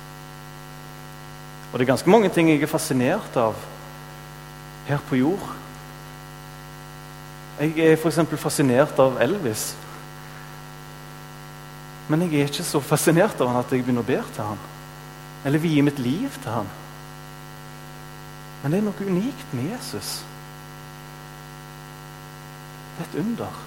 Og 1.68 1.76
det 1.76 1.85
er 1.85 1.92
ganske 1.92 2.11
mange 2.11 2.30
ting 2.32 2.49
jeg 2.49 2.62
er 2.64 2.70
fascinert 2.70 3.37
av 3.37 3.58
her 4.88 5.02
på 5.11 5.18
jord. 5.20 5.50
Jeg 7.56 7.78
er 7.80 7.96
f.eks. 7.96 8.18
fascinert 8.36 8.98
av 9.00 9.16
Elvis. 9.25 9.70
Men 12.08 12.22
jeg 12.26 12.40
er 12.40 12.50
ikke 12.50 12.66
så 12.66 12.82
fascinert 12.84 13.40
av 13.40 13.48
han 13.48 13.62
at 13.62 13.72
jeg 13.72 13.82
begynner 13.82 14.04
å 14.04 14.08
be 14.08 14.18
til 14.34 14.44
han. 14.44 14.60
Eller 15.46 15.62
vie 15.62 15.84
mitt 15.86 15.98
liv 16.02 16.36
til 16.42 16.52
han. 16.52 16.68
Men 18.62 18.72
det 18.72 18.80
er 18.80 18.86
noe 18.86 19.08
unikt 19.08 19.56
med 19.56 19.70
Jesus. 19.72 20.18
Det 22.96 23.04
er 23.04 23.08
et 23.08 23.18
under. 23.25 23.60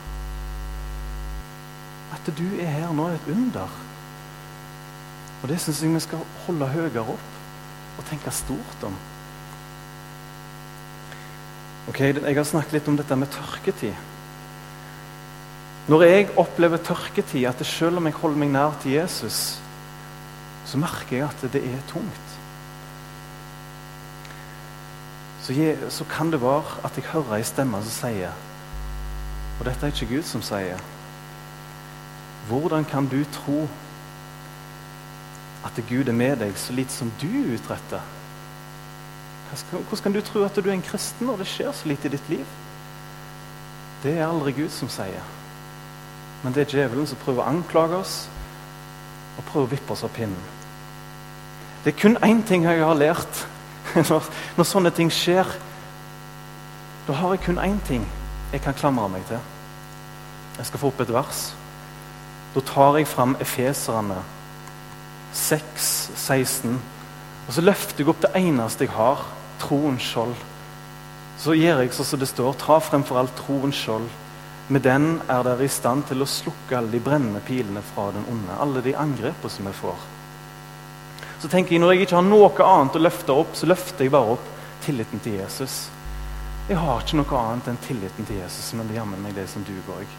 At 2.13 2.31
du 2.37 2.45
er 2.59 2.73
her 2.77 2.93
nå, 2.93 3.09
er 3.09 3.17
et 3.17 3.31
under. 3.33 3.77
Og 5.41 5.49
det 5.49 5.59
syns 5.63 5.81
jeg 5.81 5.93
vi 5.93 6.01
skal 6.03 6.25
holde 6.45 6.69
høyere 6.73 7.05
opp 7.15 7.99
og 7.99 8.07
tenke 8.09 8.33
stort 8.33 8.85
om. 8.87 8.95
Ok, 11.89 11.99
Jeg 11.99 12.35
har 12.35 12.45
snakket 12.45 12.75
litt 12.77 12.87
om 12.87 12.97
dette 12.99 13.15
med 13.17 13.31
tørketid. 13.33 13.95
Når 15.89 16.03
jeg 16.05 16.27
opplever 16.37 16.77
tørketid, 16.77 17.47
at 17.49 17.65
selv 17.65 17.97
om 17.97 18.05
jeg 18.05 18.13
holder 18.19 18.37
meg 18.37 18.51
nær 18.53 18.75
til 18.83 18.93
Jesus, 18.99 19.57
så 20.69 20.77
merker 20.77 21.17
jeg 21.17 21.25
at 21.25 21.45
det 21.53 21.63
er 21.65 21.81
tungt. 21.89 22.35
Så, 25.41 25.55
jeg, 25.57 25.79
så 25.89 26.05
kan 26.05 26.29
det 26.29 26.43
være 26.43 26.77
at 26.85 26.99
jeg 26.99 27.09
hører 27.09 27.39
ei 27.39 27.45
stemme 27.47 27.79
som 27.81 27.93
sier 27.95 28.35
Og 29.57 29.65
dette 29.65 29.87
er 29.87 29.95
ikke 29.95 30.11
Gud 30.11 30.27
som 30.29 30.43
sier. 30.45 30.77
Hvordan 32.51 32.85
kan 32.85 33.09
du 33.09 33.23
tro 33.33 33.63
at 35.65 35.81
Gud 35.89 36.07
er 36.07 36.15
med 36.15 36.37
deg 36.43 36.53
så 36.57 36.75
lite 36.77 36.93
som 36.93 37.09
du 37.17 37.31
utretter? 37.55 38.18
Hvordan 39.49 40.03
kan 40.03 40.13
du 40.13 40.21
tro 40.21 40.43
at 40.45 40.55
du 40.55 40.69
er 40.69 40.75
en 40.75 40.85
kristen 40.85 41.27
når 41.27 41.41
det 41.41 41.47
skjer 41.49 41.71
så 41.73 41.89
lite 41.89 42.07
i 42.07 42.13
ditt 42.13 42.29
liv? 42.29 42.45
Det 44.03 44.13
er 44.17 44.27
aldri 44.27 44.53
Gud 44.55 44.69
som 44.71 44.89
sier. 44.91 45.25
Men 46.43 46.53
det 46.53 46.63
er 46.63 46.75
djevelen 46.75 47.07
som 47.09 47.19
prøver 47.19 47.43
å 47.43 47.49
anklage 47.49 47.97
oss 47.97 48.19
og 49.37 49.47
prøver 49.49 49.67
å 49.67 49.71
vippe 49.73 49.95
oss 49.95 50.05
av 50.07 50.13
pinnen. 50.15 50.45
Det 51.83 51.93
er 51.93 51.99
kun 51.99 52.19
én 52.23 52.43
ting 52.47 52.67
jeg 52.67 52.83
har 52.83 52.95
lært 52.95 53.45
når, 54.09 54.27
når, 54.57 54.67
sånne 54.67 54.91
ting 54.95 55.11
skjer. 55.11 55.47
Da 57.07 57.15
har 57.17 57.33
jeg 57.35 57.47
kun 57.47 57.61
én 57.63 57.79
ting 57.87 58.05
jeg 58.53 58.61
kan 58.63 58.77
klamre 58.77 59.09
meg 59.11 59.25
til. 59.29 59.41
Jeg 60.59 60.67
skal 60.67 60.81
få 60.81 60.91
opp 60.91 61.01
et 61.01 61.13
vers. 61.13 61.41
Da 62.53 62.63
tar 62.65 62.99
jeg 62.99 63.07
fram 63.07 63.35
Efeserne 63.41 64.21
6, 65.33 65.89
16, 66.15 66.79
og 67.47 67.53
så 67.53 67.61
løfter 67.61 68.01
jeg 68.01 68.09
opp 68.09 68.23
det 68.23 68.31
eneste 68.37 68.87
jeg 68.87 68.95
har, 68.95 69.21
troens 69.61 70.05
skjold. 70.05 70.35
Så 71.39 71.55
gjør 71.55 71.83
jeg 71.83 71.93
sånn 71.95 72.09
som 72.11 72.21
det 72.21 72.29
står, 72.29 72.57
ta 72.59 72.79
fremfor 72.83 73.21
alt 73.21 73.35
troens 73.39 73.77
skjold. 73.79 74.09
Med 74.69 74.83
den 74.85 75.15
er 75.25 75.43
dere 75.47 75.65
i 75.65 75.71
stand 75.71 76.05
til 76.09 76.21
å 76.21 76.29
slukke 76.29 76.77
alle 76.77 76.93
de 76.93 77.01
brennende 77.01 77.41
pilene 77.41 77.81
fra 77.93 78.11
den 78.13 78.27
onde. 78.29 78.57
Alle 78.61 78.83
de 78.85 78.93
angrepene 78.93 79.53
som 79.53 79.65
vi 79.65 79.73
får. 79.73 80.07
Så 81.39 81.47
tenker 81.47 81.73
jeg, 81.73 81.81
Når 81.81 81.93
jeg 81.93 82.01
ikke 82.01 82.19
har 82.19 82.27
noe 82.27 82.65
annet 82.65 82.95
å 82.95 83.01
løfte 83.01 83.33
opp, 83.33 83.55
så 83.55 83.65
løfter 83.65 84.05
jeg 84.05 84.11
bare 84.11 84.35
opp 84.35 84.49
tilliten 84.83 85.19
til 85.23 85.39
Jesus. 85.39 85.87
Jeg 86.69 86.77
har 86.77 87.01
ikke 87.01 87.17
noe 87.17 87.37
annet 87.39 87.67
enn 87.71 87.79
tilliten 87.81 88.27
til 88.27 88.43
Jesus, 88.43 88.73
men 88.73 88.87
det 88.87 88.93
er 88.93 89.01
jammen 89.01 89.23
meg 89.23 89.33
det 89.33 89.47
som 89.49 89.63
duger. 89.63 90.03
òg. 90.03 90.17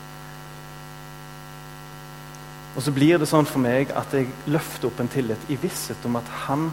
Og 2.77 2.83
så 2.83 2.93
blir 2.95 3.19
det 3.19 3.29
sånn 3.31 3.47
for 3.47 3.63
meg 3.63 3.91
at 3.99 4.13
jeg 4.15 4.31
løfter 4.51 4.89
opp 4.89 5.01
en 5.03 5.11
tillit 5.11 5.51
i 5.51 5.59
visshet 5.61 6.05
om 6.07 6.19
at 6.21 6.29
han, 6.47 6.71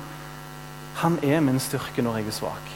han 0.98 1.20
er 1.24 1.42
min 1.46 1.60
styrke 1.62 2.02
når 2.02 2.18
jeg 2.20 2.28
er 2.28 2.38
svak. 2.40 2.70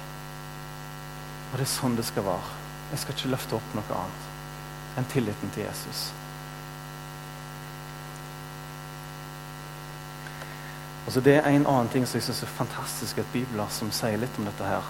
Og 1.51 1.57
det 1.57 1.65
er 1.65 1.71
sånn 1.71 1.97
det 1.97 2.05
skal 2.05 2.25
være. 2.27 2.57
Jeg 2.91 3.01
skal 3.01 3.15
ikke 3.15 3.31
løfte 3.33 3.57
opp 3.57 3.75
noe 3.75 4.01
annet 4.01 4.27
enn 4.99 5.07
tilliten 5.07 5.51
til 5.55 5.63
Jesus. 5.63 6.09
Og 11.05 11.13
så 11.13 11.21
Det 11.21 11.37
er 11.37 11.47
en 11.49 11.65
annen 11.65 11.89
ting 11.89 12.05
som 12.07 12.19
jeg 12.19 12.23
synes 12.23 12.43
er 12.43 12.47
fantastisk 12.47 13.17
at 13.17 13.33
bibler 13.33 13.67
som 13.69 13.91
sier 13.91 14.17
litt 14.17 14.37
om 14.37 14.45
dette. 14.45 14.63
her. 14.63 14.83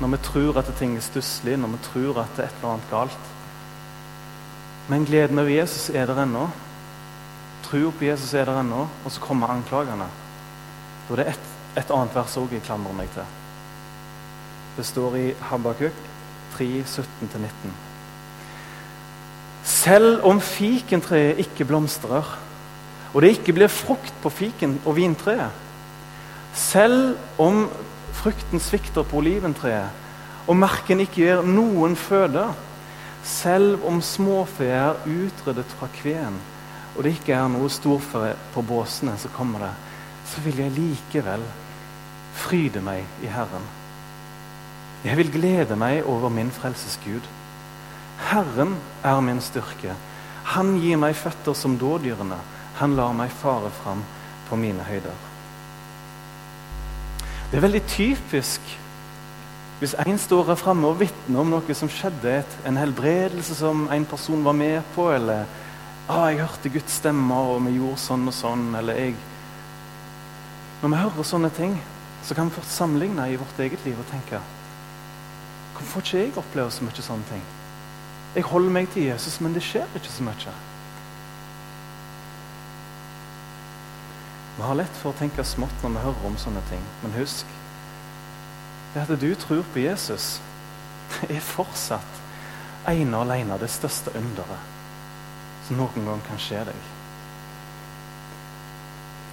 Når 0.00 0.08
vi 0.08 0.16
tror 0.16 0.58
at 0.58 0.74
ting 0.78 0.96
er 0.96 1.00
stusslig, 1.00 1.58
når 1.58 1.68
vi 1.68 1.78
tror 1.82 2.22
at 2.22 2.36
det 2.36 2.44
er 2.44 2.48
et 2.48 2.54
eller 2.62 2.72
annet 2.72 2.90
galt. 2.90 3.24
Men 4.88 5.04
gleden 5.04 5.38
over 5.38 5.50
Jesus 5.50 5.90
er 5.90 6.06
der 6.06 6.22
ennå. 6.22 6.48
Tro 7.62 7.90
på 7.90 8.04
Jesus 8.04 8.34
er 8.34 8.44
der 8.44 8.60
ennå, 8.60 8.88
og 9.04 9.12
så 9.12 9.20
kommer 9.20 9.46
anklagene. 9.48 10.08
Da 11.08 11.14
er 11.14 11.16
det 11.16 11.28
et, 11.28 11.53
et 11.74 11.90
annet 11.90 12.14
vers 12.14 12.36
òg 12.38 12.52
jeg 12.54 12.62
klamrer 12.66 12.94
meg 12.96 13.10
til. 13.14 13.26
Det 14.76 14.86
står 14.86 15.16
i 15.18 15.26
Habakuk 15.50 15.96
3, 16.56 16.68
17-19. 16.86 17.74
Selv 19.64 20.24
om 20.28 20.40
fikentreet 20.42 21.40
ikke 21.42 21.66
blomstrer, 21.66 22.26
og 23.14 23.22
det 23.22 23.36
ikke 23.36 23.54
blir 23.56 23.70
frukt 23.70 24.14
på 24.22 24.30
fiken 24.30 24.80
og 24.84 24.96
vintreet, 24.98 25.62
selv 26.54 27.16
om 27.38 27.64
frukten 28.14 28.62
svikter 28.62 29.06
på 29.06 29.18
oliventreet, 29.22 30.02
og 30.46 30.58
marken 30.58 31.00
ikke 31.02 31.22
gir 31.22 31.46
noen 31.46 31.96
føde, 31.96 32.44
selv 33.24 33.86
om 33.88 34.02
småfe 34.04 34.66
er 34.68 35.00
utryddet 35.08 35.70
fra 35.78 35.88
kveen, 35.96 36.36
og 36.94 37.02
det 37.02 37.16
ikke 37.16 37.34
er 37.34 37.48
noe 37.50 37.70
storfe 37.72 38.34
på 38.54 38.62
båsene, 38.62 39.16
så 39.18 39.30
kommer 39.34 39.64
det, 39.64 39.74
så 40.28 40.44
vil 40.44 40.60
jeg 40.60 40.74
likevel 40.76 41.42
fryde 42.34 42.82
meg 42.84 43.06
i 43.22 43.30
Herren. 43.30 43.64
Jeg 45.04 45.16
vil 45.20 45.32
glede 45.32 45.76
meg 45.76 46.06
over 46.08 46.32
min 46.32 46.50
frelses 46.50 46.98
Gud. 47.04 47.26
Herren 48.30 48.76
er 49.04 49.20
min 49.20 49.40
styrke. 49.40 49.94
Han 50.54 50.78
gir 50.80 50.96
meg 51.00 51.16
føtter 51.16 51.56
som 51.56 51.78
dådyrene. 51.78 52.38
Han 52.80 52.96
lar 52.96 53.12
meg 53.16 53.32
fare 53.32 53.70
fram 53.82 54.02
på 54.48 54.56
mine 54.60 54.84
høyder. 54.84 55.20
Det 57.50 57.60
er 57.60 57.66
veldig 57.68 57.84
typisk 57.86 58.74
hvis 59.78 59.94
en 60.06 60.18
står 60.18 60.46
her 60.48 60.56
framme 60.56 60.88
og 60.88 61.00
vitner 61.00 61.42
om 61.42 61.50
noe 61.52 61.74
som 61.76 61.90
skjedde, 61.90 62.38
en 62.64 62.78
helbredelse 62.78 63.56
som 63.58 63.88
en 63.92 64.06
person 64.08 64.44
var 64.46 64.54
med 64.56 64.80
på, 64.94 65.10
eller 65.12 65.44
ah, 66.08 66.30
'Jeg 66.30 66.40
hørte 66.40 66.68
Guds 66.68 66.92
stemme, 66.92 67.34
og 67.34 67.66
vi 67.66 67.76
gjorde 67.76 67.98
sånn 68.00 68.28
og 68.28 68.34
sånn', 68.34 68.76
eller 68.78 68.94
jeg 68.94 69.14
Når 70.82 70.88
vi 70.88 70.96
hører 70.96 71.22
sånne 71.22 71.50
ting, 71.50 71.82
så 72.24 72.34
kan 72.34 72.48
vi 72.48 72.54
fort 72.56 72.70
sammenligne 72.70 73.26
i 73.30 73.36
vårt 73.36 73.58
eget 73.60 73.84
liv 73.84 73.98
og 73.98 74.06
tenke 74.10 74.40
Hvorfor 75.74 76.00
ikke 76.00 76.18
jeg 76.18 76.36
oppleve 76.38 76.70
så 76.70 76.84
mye 76.86 77.02
sånne 77.02 77.26
ting? 77.28 77.42
Jeg 78.34 78.46
holder 78.46 78.70
meg 78.70 78.86
til 78.94 79.08
Jesus, 79.08 79.40
men 79.42 79.54
det 79.54 79.62
skjer 79.62 79.90
ikke 79.98 80.10
så 80.10 80.22
mye. 80.22 80.54
Vi 84.54 84.62
har 84.62 84.78
lett 84.78 85.00
for 85.00 85.10
å 85.10 85.18
tenke 85.18 85.44
smått 85.44 85.82
når 85.82 85.96
vi 85.96 86.04
hører 86.06 86.26
om 86.30 86.38
sånne 86.38 86.62
ting. 86.70 86.82
Men 87.02 87.16
husk 87.18 87.50
det 88.94 89.02
at 89.02 89.20
du 89.20 89.30
tror 89.34 89.64
på 89.74 89.82
Jesus, 89.82 90.38
det 91.16 91.34
er 91.34 91.42
fortsatt 91.42 92.22
ene 92.86 93.18
og 93.18 93.26
alene 93.26 93.58
det 93.58 93.70
største 93.74 94.14
underet 94.14 94.70
som 95.66 95.80
noen 95.80 96.06
gang 96.06 96.20
kan 96.28 96.38
skje 96.38 96.60
deg. 96.68 96.90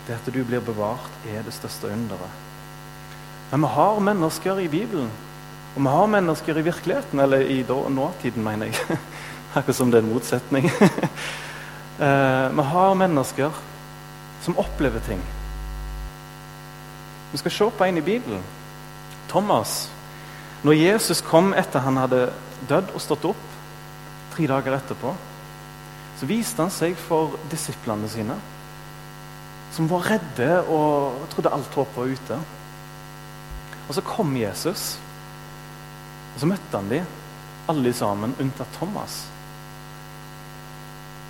Det 0.08 0.18
at 0.18 0.32
du 0.34 0.42
blir 0.42 0.64
bevart, 0.66 1.12
er 1.30 1.44
det 1.46 1.54
største 1.54 1.92
underet. 1.94 2.51
Men 3.52 3.62
vi 3.62 3.68
har 3.68 4.00
mennesker 4.00 4.60
i 4.60 4.68
Bibelen 4.72 5.12
og 5.76 5.82
vi 5.82 5.88
har 5.88 6.08
mennesker 6.12 6.58
i 6.58 6.62
virkeligheten, 6.62 7.20
eller 7.20 7.40
i 7.40 7.64
nåtiden, 7.64 8.44
mener 8.44 8.66
jeg. 8.66 8.98
Akkurat 9.56 9.76
som 9.76 9.92
det 9.92 10.02
er 10.02 10.04
en 10.04 10.14
motsetning. 10.14 10.66
eh, 12.06 12.48
vi 12.58 12.66
har 12.74 12.94
mennesker 12.94 13.62
som 14.44 14.58
opplever 14.58 15.00
ting. 15.08 15.22
Vi 17.32 17.38
skal 17.38 17.52
se 17.52 17.70
på 17.78 17.84
en 17.84 17.98
i 17.98 18.02
Bibelen. 18.02 18.44
Thomas. 19.30 19.90
Når 20.64 20.74
Jesus 20.74 21.22
kom 21.22 21.54
etter 21.54 21.80
han 21.80 21.98
hadde 21.98 22.34
dødd 22.68 22.92
og 22.94 23.02
stått 23.02 23.26
opp, 23.26 23.46
tre 24.36 24.48
dager 24.48 24.76
etterpå, 24.76 25.16
så 26.20 26.28
viste 26.28 26.62
han 26.62 26.72
seg 26.72 27.00
for 27.00 27.40
disiplene 27.52 28.10
sine, 28.12 28.36
som 29.72 29.88
var 29.90 30.04
redde 30.04 30.58
og 30.68 31.30
trodde 31.32 31.54
alt 31.56 31.80
håp 31.80 31.96
var 31.96 32.12
ute. 32.12 32.40
Og 33.92 33.96
så 33.98 34.02
kom 34.08 34.32
Jesus. 34.40 34.96
Og 36.32 36.40
Så 36.40 36.48
møtte 36.48 36.78
han 36.78 36.88
de, 36.88 37.02
alle 37.68 37.92
sammen, 37.94 38.32
unntatt 38.40 38.78
Thomas. 38.78 39.18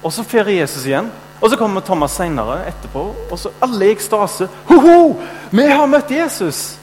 Og 0.03 0.13
Så 0.13 0.21
feirer 0.21 0.59
Jesus 0.59 0.85
igjen, 0.85 1.09
og 1.41 1.49
så 1.49 1.57
kommer 1.57 1.81
Thomas 1.81 2.13
senere 2.13 2.59
etterpå. 2.69 3.01
Og 3.31 3.39
så 3.39 3.49
alle 3.65 3.87
i 3.87 3.95
ekstase. 3.95 4.45
Ho-ho! 4.69 5.15
Vi 5.49 5.65
har 5.65 5.89
møtt 5.89 6.13
Jesus! 6.13 6.77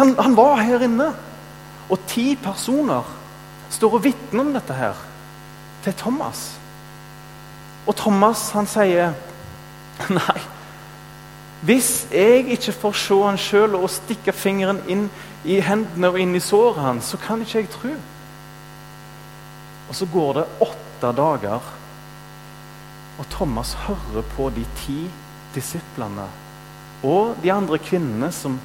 Han, 0.00 0.14
han, 0.16 0.36
var 0.36 0.62
her 0.64 0.80
inne. 0.86 1.10
Og 1.92 2.00
ti 2.08 2.32
personer 2.40 3.04
står 3.68 3.98
og 3.98 4.04
vitner 4.04 4.46
om 4.46 4.54
dette 4.56 4.72
her 4.72 4.96
til 5.84 5.92
Thomas. 5.92 6.54
Og 7.84 7.96
Thomas 8.00 8.48
han 8.56 8.68
sier 8.70 9.12
nei. 10.08 10.40
Hvis 11.60 12.06
jeg 12.12 12.46
ikke 12.54 12.72
får 12.72 12.98
se 13.02 13.16
han 13.24 13.38
sjøl 13.40 13.74
og 13.74 13.90
stikke 13.90 14.32
fingeren 14.32 14.78
inn 14.86 15.08
i 15.44 15.58
hendene 15.64 16.12
og 16.12 16.20
inn 16.22 16.36
i 16.38 16.42
såret 16.42 16.82
hans, 16.84 17.10
så 17.10 17.18
kan 17.18 17.42
ikke 17.42 17.58
jeg 17.58 17.70
tro. 17.72 17.94
Og 19.88 19.96
så 19.96 20.06
går 20.12 20.32
det 20.38 20.46
åtte 20.62 21.12
dager, 21.16 21.72
og 23.18 23.30
Thomas 23.30 23.74
hører 23.88 24.26
på 24.36 24.50
de 24.54 24.66
ti 24.84 25.00
disiplene 25.54 26.28
og 27.02 27.38
de 27.42 27.50
andre 27.52 27.78
kvinnene 27.78 28.28
som 28.34 28.58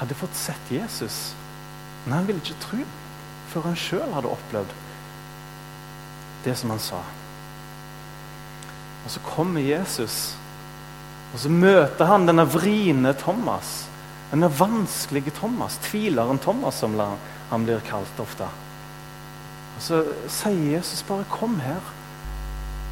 hadde 0.00 0.16
fått 0.18 0.34
sett 0.38 0.72
Jesus. 0.72 1.34
Men 2.04 2.18
han 2.18 2.26
ville 2.26 2.42
ikke 2.42 2.62
tro 2.62 2.82
før 3.50 3.68
han 3.68 3.78
sjøl 3.78 4.14
hadde 4.14 4.30
opplevd 4.30 4.74
det 6.46 6.54
som 6.58 6.70
han 6.70 6.82
sa. 6.82 7.00
Og 9.04 9.10
så 9.14 9.22
kommer 9.26 9.62
Jesus, 9.62 10.34
og 11.36 11.40
så 11.42 11.50
møter 11.52 12.08
han 12.08 12.24
denne 12.24 12.46
vriene 12.48 13.10
Thomas. 13.20 13.82
Denne 14.30 14.48
vanskelige 14.48 15.34
Thomas, 15.36 15.76
tvileren 15.84 16.40
Thomas, 16.40 16.78
som 16.80 16.96
han 16.96 17.66
blir 17.66 17.84
kalt 17.84 18.22
ofte. 18.24 18.48
Og 19.76 19.82
Så 19.84 20.00
sier 20.32 20.78
Jesus 20.78 21.02
bare 21.02 21.24
'kom 21.28 21.60
her' 21.60 21.92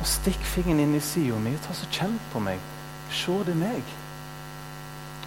og 0.01 0.07
stikk 0.07 0.45
fingeren 0.45 0.81
inn 0.81 0.95
i 0.95 1.01
sida 1.01 1.39
mi. 1.39 1.57
Ta 1.57 1.73
så 1.73 1.87
Kjenn 1.91 2.21
på 2.33 2.39
meg. 2.39 2.59
Se, 3.11 3.33
det 3.47 3.57
meg. 3.57 3.83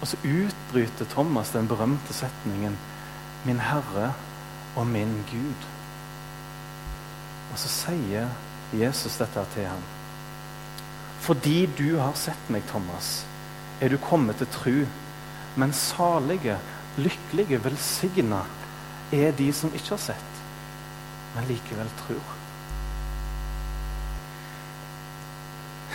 Og 0.00 0.06
så 0.06 0.16
utbryter 0.22 1.04
Thomas 1.10 1.50
den 1.50 1.68
berømte 1.68 2.14
setningen 2.14 2.78
'Min 3.44 3.58
Herre 3.58 4.14
og 4.76 4.86
min 4.86 5.24
Gud'. 5.26 5.66
Og 7.52 7.58
så 7.58 7.68
sier 7.68 8.28
Jesus 8.72 9.16
dette 9.16 9.44
til 9.54 9.66
ham. 9.66 9.97
Fordi 11.24 11.66
du 11.78 11.98
har 11.98 12.14
sett 12.16 12.50
meg, 12.52 12.64
Thomas, 12.70 13.24
er 13.80 13.92
du 13.92 13.98
kommet 14.02 14.38
til 14.40 14.50
tru. 14.54 14.76
Men 15.58 15.74
salige, 15.74 16.58
lykkelige, 16.98 17.60
velsigna 17.64 18.44
er 19.12 19.32
de 19.32 19.48
som 19.52 19.72
ikke 19.74 19.94
har 19.96 20.02
sett, 20.10 20.42
men 21.34 21.48
likevel 21.48 21.90
tror. 22.04 22.34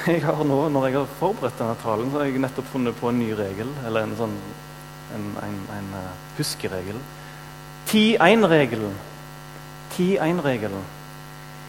Jeg 0.07 0.23
har 0.25 0.43
nå, 0.43 0.57
Når 0.69 0.87
jeg 0.87 0.97
har 0.97 1.11
forberedt 1.19 1.59
denne 1.59 1.75
talen, 1.79 2.09
så 2.11 2.19
har 2.19 2.27
jeg 2.27 2.41
nettopp 2.43 2.67
funnet 2.73 2.97
på 2.99 3.09
en 3.09 3.19
ny 3.21 3.29
regel. 3.37 3.69
Eller 3.87 4.03
en 4.03 4.15
sånn 4.19 4.33
en, 5.15 5.27
en, 5.45 5.59
en 5.77 5.91
uh, 5.95 6.09
huskeregel. 6.37 6.97
Ti-én-regelen. 7.87 8.97
Ti-én-regelen. 9.93 10.83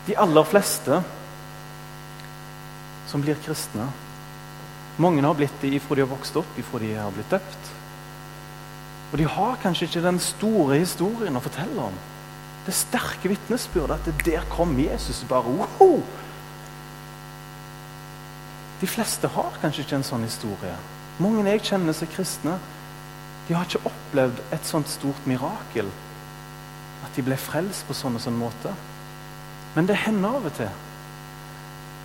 De 0.09 0.17
aller 0.19 0.49
fleste 0.49 1.03
som 3.15 3.23
blir 3.23 3.39
kristne 3.39 3.87
Mange 4.99 5.23
har 5.23 5.35
blitt 5.39 5.55
det 5.63 5.71
ifra 5.77 5.95
de 5.95 6.03
har 6.03 6.11
vokst 6.11 6.37
opp, 6.39 6.59
ifra 6.59 6.79
de 6.83 6.93
har 6.95 7.15
blitt 7.15 7.31
døpt. 7.31 7.71
Og 9.11 9.17
de 9.19 9.25
har 9.27 9.57
kanskje 9.63 9.89
ikke 9.89 10.03
den 10.05 10.21
store 10.23 10.79
historien 10.79 11.35
å 11.35 11.43
fortelle 11.43 11.87
om. 11.91 11.97
Det 12.67 12.75
sterke 12.75 13.33
vitnesbyrdet 13.33 13.97
at 13.97 14.07
det 14.07 14.27
der 14.29 14.47
kom 14.53 14.77
Jesus 14.79 15.25
bare 15.27 15.51
wow! 15.51 15.99
De 18.79 18.91
fleste 18.91 19.31
har 19.35 19.59
kanskje 19.63 19.83
ikke 19.83 19.99
en 19.99 20.07
sånn 20.07 20.29
historie. 20.29 20.79
Mange 21.19 21.43
jeg 21.51 21.67
kjenner 21.73 21.99
som 21.99 22.15
kristne, 22.15 22.57
de 23.49 23.59
har 23.59 23.67
ikke 23.67 23.91
opplevd 23.91 24.47
et 24.55 24.71
sånt 24.71 24.95
stort 24.95 25.27
mirakel. 25.27 25.91
At 27.03 27.19
de 27.19 27.27
ble 27.27 27.39
frelst 27.39 27.87
på 27.91 27.99
sånn 27.99 28.19
og 28.19 28.23
sånn 28.23 28.39
måte. 28.39 28.79
Men 29.75 29.91
det 29.91 30.03
hender 30.07 30.39
av 30.39 30.51
og 30.53 30.59
til. 30.63 30.84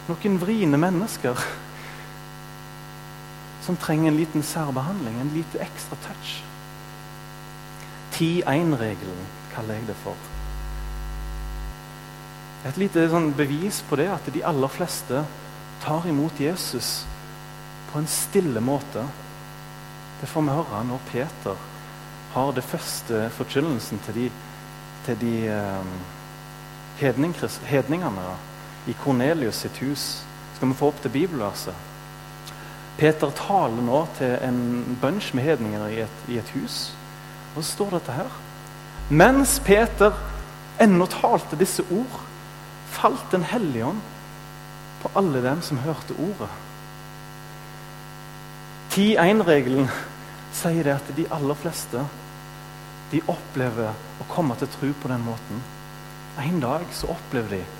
Noen 0.10 0.40
vriene 0.42 0.78
mennesker 0.82 1.38
som 3.66 3.78
trenger 3.78 4.10
en 4.10 4.18
liten 4.18 4.44
særbehandling, 4.44 5.20
en 5.22 5.34
lite 5.36 5.60
ekstra 5.62 5.98
touch. 6.08 6.40
10-1-regelen 8.16 9.28
kaller 9.54 9.78
jeg 9.78 9.88
det 9.92 9.98
for. 10.02 10.18
Et 12.66 12.82
lite 12.82 13.06
sånn 13.12 13.30
bevis 13.38 13.84
på 13.88 14.00
det 14.00 14.10
at 14.12 14.26
de 14.34 14.42
aller 14.44 14.74
fleste 14.74 15.22
tar 15.84 16.10
imot 16.10 16.42
Jesus 16.42 17.04
på 17.92 18.02
en 18.02 18.10
stille 18.10 18.64
måte. 18.66 19.06
Det 20.20 20.28
får 20.34 20.48
vi 20.48 20.58
høre 20.58 20.84
når 20.90 21.06
Peter 21.12 21.62
har 22.34 22.52
det 22.58 22.66
første 22.66 23.28
forkynnelsen 23.38 24.02
til 24.06 24.18
de, 24.18 24.28
til 25.06 25.22
de 25.22 25.36
um, 25.54 25.96
hedningene 27.00 28.28
i 28.90 28.96
Kornelius 29.04 29.62
sitt 29.64 29.78
hus. 29.84 30.10
Skal 30.58 30.72
vi 30.72 30.78
få 30.80 30.90
opp 30.92 31.02
til 31.04 31.14
bibelverset? 31.14 31.88
Peter 33.00 33.32
taler 33.32 33.84
nå 33.86 34.02
til 34.18 34.36
en 34.44 34.98
bunch 35.02 35.32
med 35.38 35.46
hedninger 35.46 35.86
i 35.88 36.02
et, 36.04 36.24
i 36.28 36.40
et 36.42 36.50
hus. 36.58 36.90
Og 37.56 37.64
så 37.64 37.70
står 37.72 37.96
dette 37.96 38.18
her. 38.18 38.34
Mens 39.10 39.56
Peter 39.66 40.18
ennå 40.82 41.08
talte 41.10 41.60
disse 41.60 41.86
ord, 41.92 42.20
falt 42.90 43.32
Den 43.32 43.44
hellige 43.46 43.86
ånd 43.86 44.02
på 45.02 45.12
alle 45.16 45.42
dem 45.44 45.62
som 45.62 45.80
hørte 45.86 46.18
ordet. 46.20 46.50
10-1-regelen 48.92 49.88
sier 50.52 50.84
det 50.84 50.96
at 50.98 51.12
de 51.16 51.28
aller 51.32 51.56
fleste 51.56 52.04
de 53.12 53.22
opplever 53.30 53.94
å 53.94 54.28
komme 54.30 54.58
til 54.60 54.70
tro 54.74 54.90
på 55.02 55.12
den 55.12 55.24
måten. 55.24 55.62
En 56.42 56.60
dag 56.60 56.90
så 56.94 57.14
opplever 57.14 57.60
de 57.60 57.79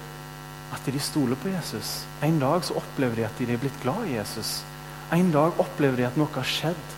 at 0.74 0.86
de 0.86 1.00
stoler 1.02 1.40
på 1.40 1.50
Jesus. 1.50 2.04
En 2.24 2.40
dag 2.40 2.64
så 2.66 2.78
opplever 2.78 3.16
de 3.16 3.26
at 3.26 3.40
de 3.40 3.48
er 3.54 3.62
blitt 3.62 3.82
glad 3.84 4.06
i 4.08 4.18
Jesus. 4.18 4.60
En 5.14 5.32
dag 5.34 5.58
opplever 5.60 5.98
de 5.98 6.06
at 6.06 6.18
noe 6.20 6.30
har 6.36 6.46
skjedd. 6.46 6.96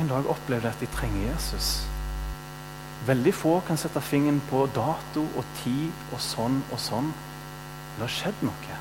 En 0.00 0.10
dag 0.10 0.28
opplever 0.28 0.68
de 0.68 0.74
at 0.74 0.82
de 0.82 0.90
trenger 0.92 1.30
Jesus. 1.30 1.70
Veldig 3.08 3.32
få 3.34 3.54
kan 3.66 3.80
sette 3.80 4.02
fingeren 4.04 4.42
på 4.50 4.66
dato 4.76 5.24
og 5.24 5.56
tid 5.62 6.12
og 6.12 6.20
sånn 6.20 6.60
og 6.68 6.82
sånn. 6.82 7.08
Det 7.96 8.04
har 8.04 8.12
skjedd 8.12 8.44
noe. 8.44 8.76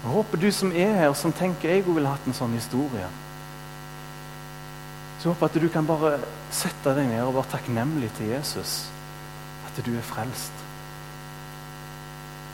Jeg 0.00 0.14
håper 0.14 0.40
du 0.40 0.48
som 0.54 0.70
er 0.72 0.94
her, 0.96 1.10
som 1.18 1.34
tenker 1.36 1.74
jeg 1.74 1.84
ville 1.84 2.08
hatt 2.08 2.24
en 2.30 2.36
sånn 2.36 2.54
historie. 2.56 3.10
Så 5.18 5.28
jeg 5.28 5.34
håper 5.34 5.50
at 5.50 5.60
du 5.60 5.68
kan 5.74 5.90
bare 5.90 6.14
sette 6.54 6.94
deg 6.96 7.10
ned 7.10 7.26
og 7.26 7.34
være 7.36 7.52
takknemlig 7.58 8.08
til 8.16 8.30
Jesus. 8.32 8.78
At 9.68 9.82
du 9.84 9.92
er 9.92 10.06
frelst. 10.06 10.59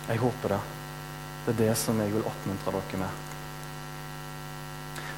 Jeg 0.07 0.23
håper 0.23 0.55
det. 0.55 0.61
Det 1.47 1.55
er 1.55 1.63
det 1.63 1.77
som 1.79 1.99
jeg 2.03 2.13
vil 2.13 2.27
oppmuntre 2.27 2.75
dere 2.75 3.01
med. 3.01 3.25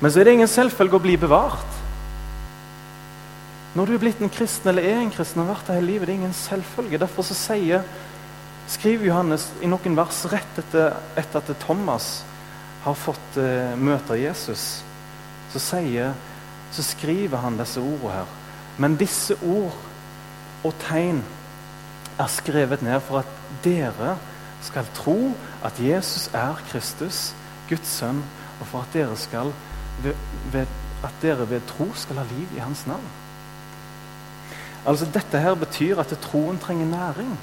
Men 0.01 0.13
så 0.13 0.21
er 0.21 0.29
det 0.29 0.37
ingen 0.39 0.51
selvfølge 0.51 0.99
å 0.99 1.03
bli 1.03 1.17
bevart. 1.21 1.79
Når 3.77 3.87
du 3.87 3.95
er 3.95 4.03
blitt 4.03 4.21
en 4.23 4.33
kristen 4.33 4.71
eller 4.71 4.87
er 4.87 5.01
en 5.03 5.13
kristen 5.13 5.43
og 5.43 5.49
har 5.49 5.57
vært 5.57 5.69
det 5.69 5.79
hele 5.79 5.91
livet, 5.93 6.07
det 6.07 6.15
er 6.15 6.21
ingen 6.23 6.37
selvfølge. 6.37 7.01
Derfor 7.03 7.27
så 7.27 7.37
sier, 7.37 7.85
skriver 8.71 9.11
Johannes 9.11 9.49
i 9.63 9.71
noen 9.71 9.99
vers 9.99 10.23
rett 10.33 10.63
etter, 10.63 10.97
etter 11.19 11.43
at 11.43 11.61
Thomas 11.65 12.09
har 12.85 12.97
fått 12.97 13.39
uh, 13.41 13.75
møte 13.77 14.17
Jesus, 14.21 14.81
så 15.53 15.63
sier 15.63 16.17
så 16.73 16.85
skriver 16.85 17.41
han 17.43 17.57
disse 17.59 17.81
ordene 17.81 18.13
her. 18.13 18.33
Men 18.79 18.97
disse 19.01 19.35
ord 19.43 19.75
og 20.67 20.75
tegn 20.85 21.23
er 22.19 22.31
skrevet 22.31 22.83
ned 22.85 23.01
for 23.07 23.23
at 23.23 23.63
dere 23.65 24.17
skal 24.63 24.87
tro 24.95 25.35
at 25.65 25.79
Jesus 25.81 26.31
er 26.35 26.59
Kristus, 26.71 27.35
Guds 27.69 27.89
sønn, 27.99 28.23
og 28.61 28.67
for 28.67 28.83
at 28.83 28.95
dere, 28.95 29.17
skal, 29.17 29.53
ved, 30.03 30.15
ved, 30.53 30.67
at 31.05 31.23
dere 31.23 31.51
ved 31.51 31.61
tro 31.67 31.87
skal 31.95 32.19
ha 32.19 32.27
liv 32.31 32.57
i 32.57 32.63
hans 32.63 32.87
navn. 32.87 33.07
Altså 34.87 35.07
Dette 35.15 35.39
her 35.39 35.55
betyr 35.55 36.01
at 36.01 36.19
troen 36.23 36.59
trenger 36.59 36.87
næring. 36.87 37.39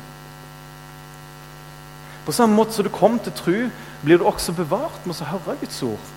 På 2.25 2.31
samme 2.31 2.55
måte 2.55 2.73
som 2.73 2.83
du 2.83 2.89
kom 2.89 3.19
til 3.19 3.33
tro, 3.37 3.57
blir 4.03 4.17
du 4.17 4.25
også 4.25 4.55
bevart 4.57 5.05
med 5.05 5.21
å 5.21 5.29
høre 5.29 5.57
Guds 5.61 5.81
ord. 5.85 6.13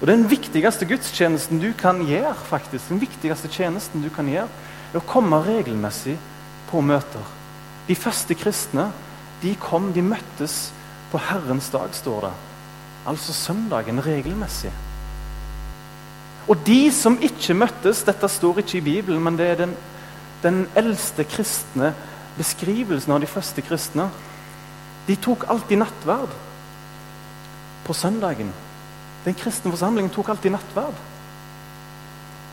Og 0.00 0.06
Den 0.06 0.28
viktigste 0.30 0.86
gudstjenesten 0.86 1.58
du 1.58 1.72
kan 1.74 1.98
gjøre, 2.06 2.34
faktisk, 2.46 2.88
den 2.88 3.00
viktigste 3.02 3.50
tjenesten 3.50 4.04
du 4.04 4.10
kan 4.14 4.28
gjøre, 4.30 4.48
er 4.92 5.00
å 5.00 5.06
komme 5.06 5.40
regelmessig 5.42 6.14
på 6.70 6.80
møter. 6.80 7.34
De 7.88 7.96
første 7.98 8.36
kristne 8.38 8.92
de 9.42 9.54
kom, 9.60 9.92
de 9.92 10.02
møttes 10.02 10.72
på 11.12 11.20
Herrens 11.28 11.70
dag, 11.70 11.88
står 11.94 12.28
det. 12.28 12.34
Altså 13.08 13.32
søndagen 13.32 14.02
regelmessig. 14.04 14.72
Og 16.48 16.56
de 16.66 16.88
som 16.92 17.18
ikke 17.20 17.54
møttes 17.56 18.02
Dette 18.08 18.28
står 18.28 18.62
ikke 18.62 18.78
i 18.78 18.84
Bibelen, 18.84 19.22
men 19.22 19.36
det 19.36 19.46
er 19.46 19.58
den, 19.62 19.74
den 20.42 20.62
eldste 20.76 21.24
kristne 21.28 21.92
beskrivelsen 22.38 23.12
av 23.12 23.20
de 23.20 23.28
første 23.28 23.62
kristne. 23.66 24.08
De 25.08 25.16
tok 25.16 25.46
alltid 25.50 25.80
nattverd 25.80 26.34
på 27.86 27.96
søndagen. 27.96 28.52
Den 29.24 29.36
kristne 29.36 29.72
forsamlingen 29.72 30.12
tok 30.14 30.30
alltid 30.32 30.54
nattverd. 30.54 30.98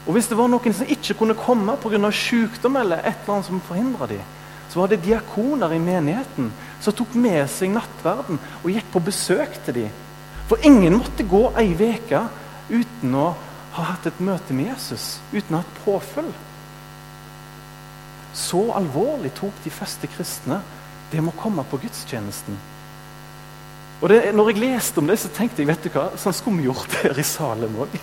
Og 0.06 0.14
Hvis 0.14 0.28
det 0.30 0.38
var 0.38 0.50
noen 0.50 0.74
som 0.74 0.90
ikke 0.90 1.18
kunne 1.18 1.38
komme 1.38 1.78
pga. 1.82 2.12
sykdom 2.12 2.76
eller 2.76 2.98
et 2.98 3.22
eller 3.24 3.34
annet 3.34 3.46
som 3.46 3.62
forhindra 3.62 4.08
dem, 4.08 4.22
så 4.70 4.80
var 4.80 4.88
det 4.88 5.04
diakoner 5.06 5.72
i 5.72 5.80
menigheten 5.80 6.52
som 6.86 6.96
tok 6.96 7.16
med 7.18 7.44
seg 7.50 7.74
nattverden 7.74 8.40
og 8.62 8.72
gikk 8.72 8.92
på 8.94 9.04
besøk 9.08 9.58
til 9.66 9.82
dem. 9.82 10.02
For 10.50 10.62
ingen 10.68 11.00
måtte 11.00 11.26
gå 11.26 11.48
ei 11.58 11.72
uke 11.74 12.22
uten 12.70 13.18
å 13.18 13.32
ha 13.76 13.88
hatt 13.92 14.06
et 14.08 14.22
møte 14.24 14.54
med 14.56 14.70
Jesus, 14.72 15.18
uten 15.34 15.58
å 15.58 15.62
ha 15.62 15.66
et 15.66 15.82
påfølg. 15.84 16.36
Så 18.36 18.62
alvorlig 18.76 19.32
tok 19.38 19.58
de 19.64 19.74
første 19.74 20.08
kristne 20.12 20.62
det 21.12 21.22
med 21.24 21.34
å 21.34 21.40
komme 21.40 21.66
på 21.68 21.80
gudstjenesten. 21.82 22.58
Og 24.04 24.10
det, 24.12 24.20
når 24.36 24.52
jeg 24.52 24.62
leste 24.62 25.00
om 25.00 25.08
det, 25.08 25.18
så 25.22 25.32
tenkte 25.32 25.64
jeg 25.64 25.70
vet 25.70 25.86
du 25.86 25.92
hva, 25.94 26.10
sånn 26.20 26.36
skulle 26.36 26.60
vi 26.60 26.68
gjort 26.68 26.98
her 27.02 27.20
i 27.20 27.26
Salem 27.26 27.78
òg. 27.80 27.94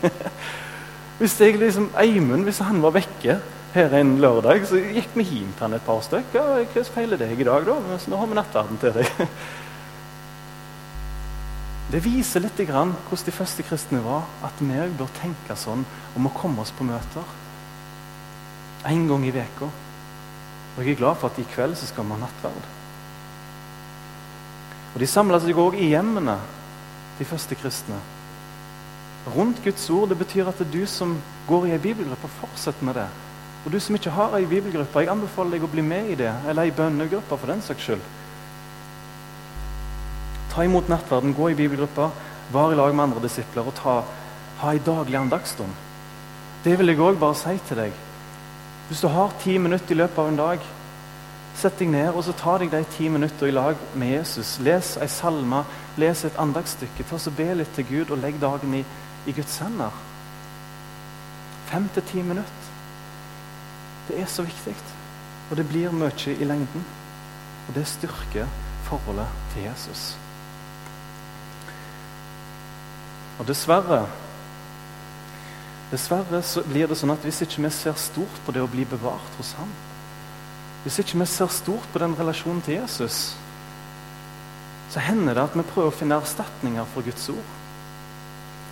hvis 1.20 1.36
jeg 1.40 1.58
liksom, 1.60 1.90
Eimund, 2.00 2.46
hvis 2.48 2.62
han 2.64 2.80
var 2.82 2.96
vekke, 2.96 3.36
her 3.72 3.94
en 3.96 4.18
lørdag 4.20 4.66
så 4.68 4.80
gikk 4.80 5.14
vi 5.16 5.24
hjem 5.24 5.52
til 5.56 5.64
han 5.64 5.76
et 5.76 5.86
par 5.86 6.02
stykker. 6.04 6.64
Hva 6.72 6.84
feiler 6.92 7.20
deg 7.20 7.40
i 7.40 7.46
dag, 7.48 7.64
da? 7.64 7.98
Så 8.00 8.12
nå 8.12 8.18
har 8.20 8.28
vi 8.28 8.36
nattverden 8.36 8.80
til 8.82 8.96
deg. 8.98 9.12
Det 11.92 12.00
viser 12.00 12.40
litt 12.40 12.60
grann 12.68 12.94
hvordan 13.08 13.28
de 13.28 13.34
første 13.36 13.64
kristne 13.68 14.00
var. 14.04 14.28
At 14.44 14.60
vi 14.60 14.76
òg 14.80 14.94
bør 14.96 15.12
tenke 15.18 15.56
sånn 15.56 15.84
om 16.16 16.28
å 16.28 16.36
komme 16.36 16.64
oss 16.64 16.72
på 16.76 16.86
møter. 16.88 17.34
En 18.88 19.04
gang 19.08 19.26
i 19.28 19.34
veka. 19.34 19.68
Og 20.72 20.78
jeg 20.80 20.94
er 20.94 21.02
glad 21.02 21.20
for 21.20 21.32
at 21.32 21.40
i 21.40 21.48
kveld 21.52 21.76
så 21.76 21.88
skal 21.88 22.06
vi 22.06 22.16
ha 22.16 22.22
nattverd. 22.22 22.70
Og 24.92 25.00
De 25.00 25.08
samla 25.08 25.40
seg 25.40 25.56
òg 25.56 25.76
i 25.80 25.90
hjemmene, 25.92 26.36
de 27.18 27.28
første 27.28 27.56
kristne. 27.56 27.98
Rundt 29.32 29.60
Guds 29.64 29.84
ord. 29.92 30.10
Det 30.12 30.20
betyr 30.20 30.48
at 30.48 30.60
det 30.60 30.68
er 30.68 30.80
du 30.80 30.88
som 30.88 31.16
går 31.48 31.68
i 31.68 31.76
ei 31.76 31.82
bibelgruppe, 31.82 32.32
fortsetter 32.40 32.88
med 32.88 33.00
det. 33.00 33.10
Og 33.64 33.72
du 33.72 33.78
som 33.80 33.94
ikke 33.94 34.10
har 34.10 34.34
ei 34.36 34.46
bibelgruppe, 34.50 35.04
jeg 35.04 35.10
anbefaler 35.12 35.56
deg 35.56 35.64
å 35.66 35.70
bli 35.70 35.84
med 35.86 36.10
i 36.10 36.18
det. 36.18 36.32
Eller 36.50 36.66
ei 36.66 36.74
bønnegruppe, 36.74 37.38
for 37.38 37.50
den 37.50 37.62
saks 37.62 37.86
skyld. 37.86 38.02
Ta 40.52 40.66
imot 40.66 40.90
nattverden, 40.90 41.34
gå 41.34 41.52
i 41.52 41.56
bibelgruppa, 41.56 42.10
vær 42.52 42.74
i 42.74 42.76
lag 42.76 42.94
med 42.94 43.06
andre 43.06 43.22
disipler 43.24 43.68
og 43.70 43.76
ta, 43.78 44.00
ha 44.60 44.72
ei 44.72 44.82
daglig 44.84 45.16
andagsstund. 45.20 45.78
Det 46.64 46.74
vil 46.78 46.92
jeg 46.92 47.00
òg 47.02 47.18
bare 47.18 47.38
si 47.38 47.54
til 47.68 47.78
deg. 47.84 47.94
Hvis 48.88 49.00
du 49.00 49.08
har 49.08 49.32
ti 49.40 49.56
minutter 49.58 49.94
i 49.94 49.98
løpet 50.02 50.18
av 50.18 50.28
en 50.28 50.40
dag, 50.42 50.66
sett 51.56 51.78
deg 51.78 51.90
ned 51.92 52.10
og 52.12 52.24
så 52.26 52.34
ta 52.36 52.56
deg 52.60 52.70
de 52.72 52.82
ti 52.96 53.08
minutter 53.12 53.48
i 53.48 53.54
lag 53.54 53.78
med 53.94 54.12
Jesus. 54.16 54.58
Les 54.60 54.96
ei 55.00 55.08
salme, 55.08 55.62
les 55.96 56.24
et 56.26 56.38
andagsstykke. 56.40 57.06
Ta 57.08 57.18
så 57.18 57.32
Be 57.34 57.48
litt 57.56 57.74
til 57.76 57.88
Gud 57.88 58.12
og 58.12 58.22
legg 58.22 58.40
dagen 58.42 58.74
i, 58.78 58.84
i 59.26 59.36
Guds 59.36 59.58
hender. 59.62 59.94
Fem 61.70 61.88
til 61.94 62.10
ti 62.10 62.22
minutter. 62.22 62.61
Det 64.08 64.18
er 64.20 64.26
så 64.26 64.42
viktig. 64.46 64.74
Og 65.50 65.56
det 65.56 65.68
blir 65.68 65.94
mye 65.94 66.34
i 66.34 66.48
lengden. 66.48 66.84
Og 67.68 67.74
det 67.76 67.86
styrker 67.86 68.50
forholdet 68.88 69.28
til 69.52 69.68
Jesus. 69.68 70.16
Og 73.38 73.46
dessverre 73.48 74.04
Dessverre 75.92 76.38
så 76.40 76.62
blir 76.64 76.88
det 76.88 76.96
sånn 76.96 77.12
at 77.12 77.24
hvis 77.26 77.42
ikke 77.44 77.66
vi 77.66 77.70
ser 77.74 77.98
stort 78.00 78.38
på 78.46 78.52
det 78.56 78.62
å 78.64 78.68
bli 78.70 78.86
bevart 78.88 79.34
hos 79.36 79.50
ham, 79.58 79.68
hvis 80.86 80.96
ikke 81.02 81.18
vi 81.20 81.26
ser 81.28 81.50
stort 81.52 81.84
på 81.92 82.00
den 82.00 82.14
relasjonen 82.16 82.62
til 82.64 82.78
Jesus, 82.78 83.34
så 84.88 85.02
hender 85.04 85.36
det 85.36 85.44
at 85.44 85.58
vi 85.58 85.66
prøver 85.68 85.92
å 85.92 85.98
finne 85.98 86.16
erstatninger 86.16 86.88
for 86.94 87.04
Guds 87.04 87.28
ord. 87.34 87.52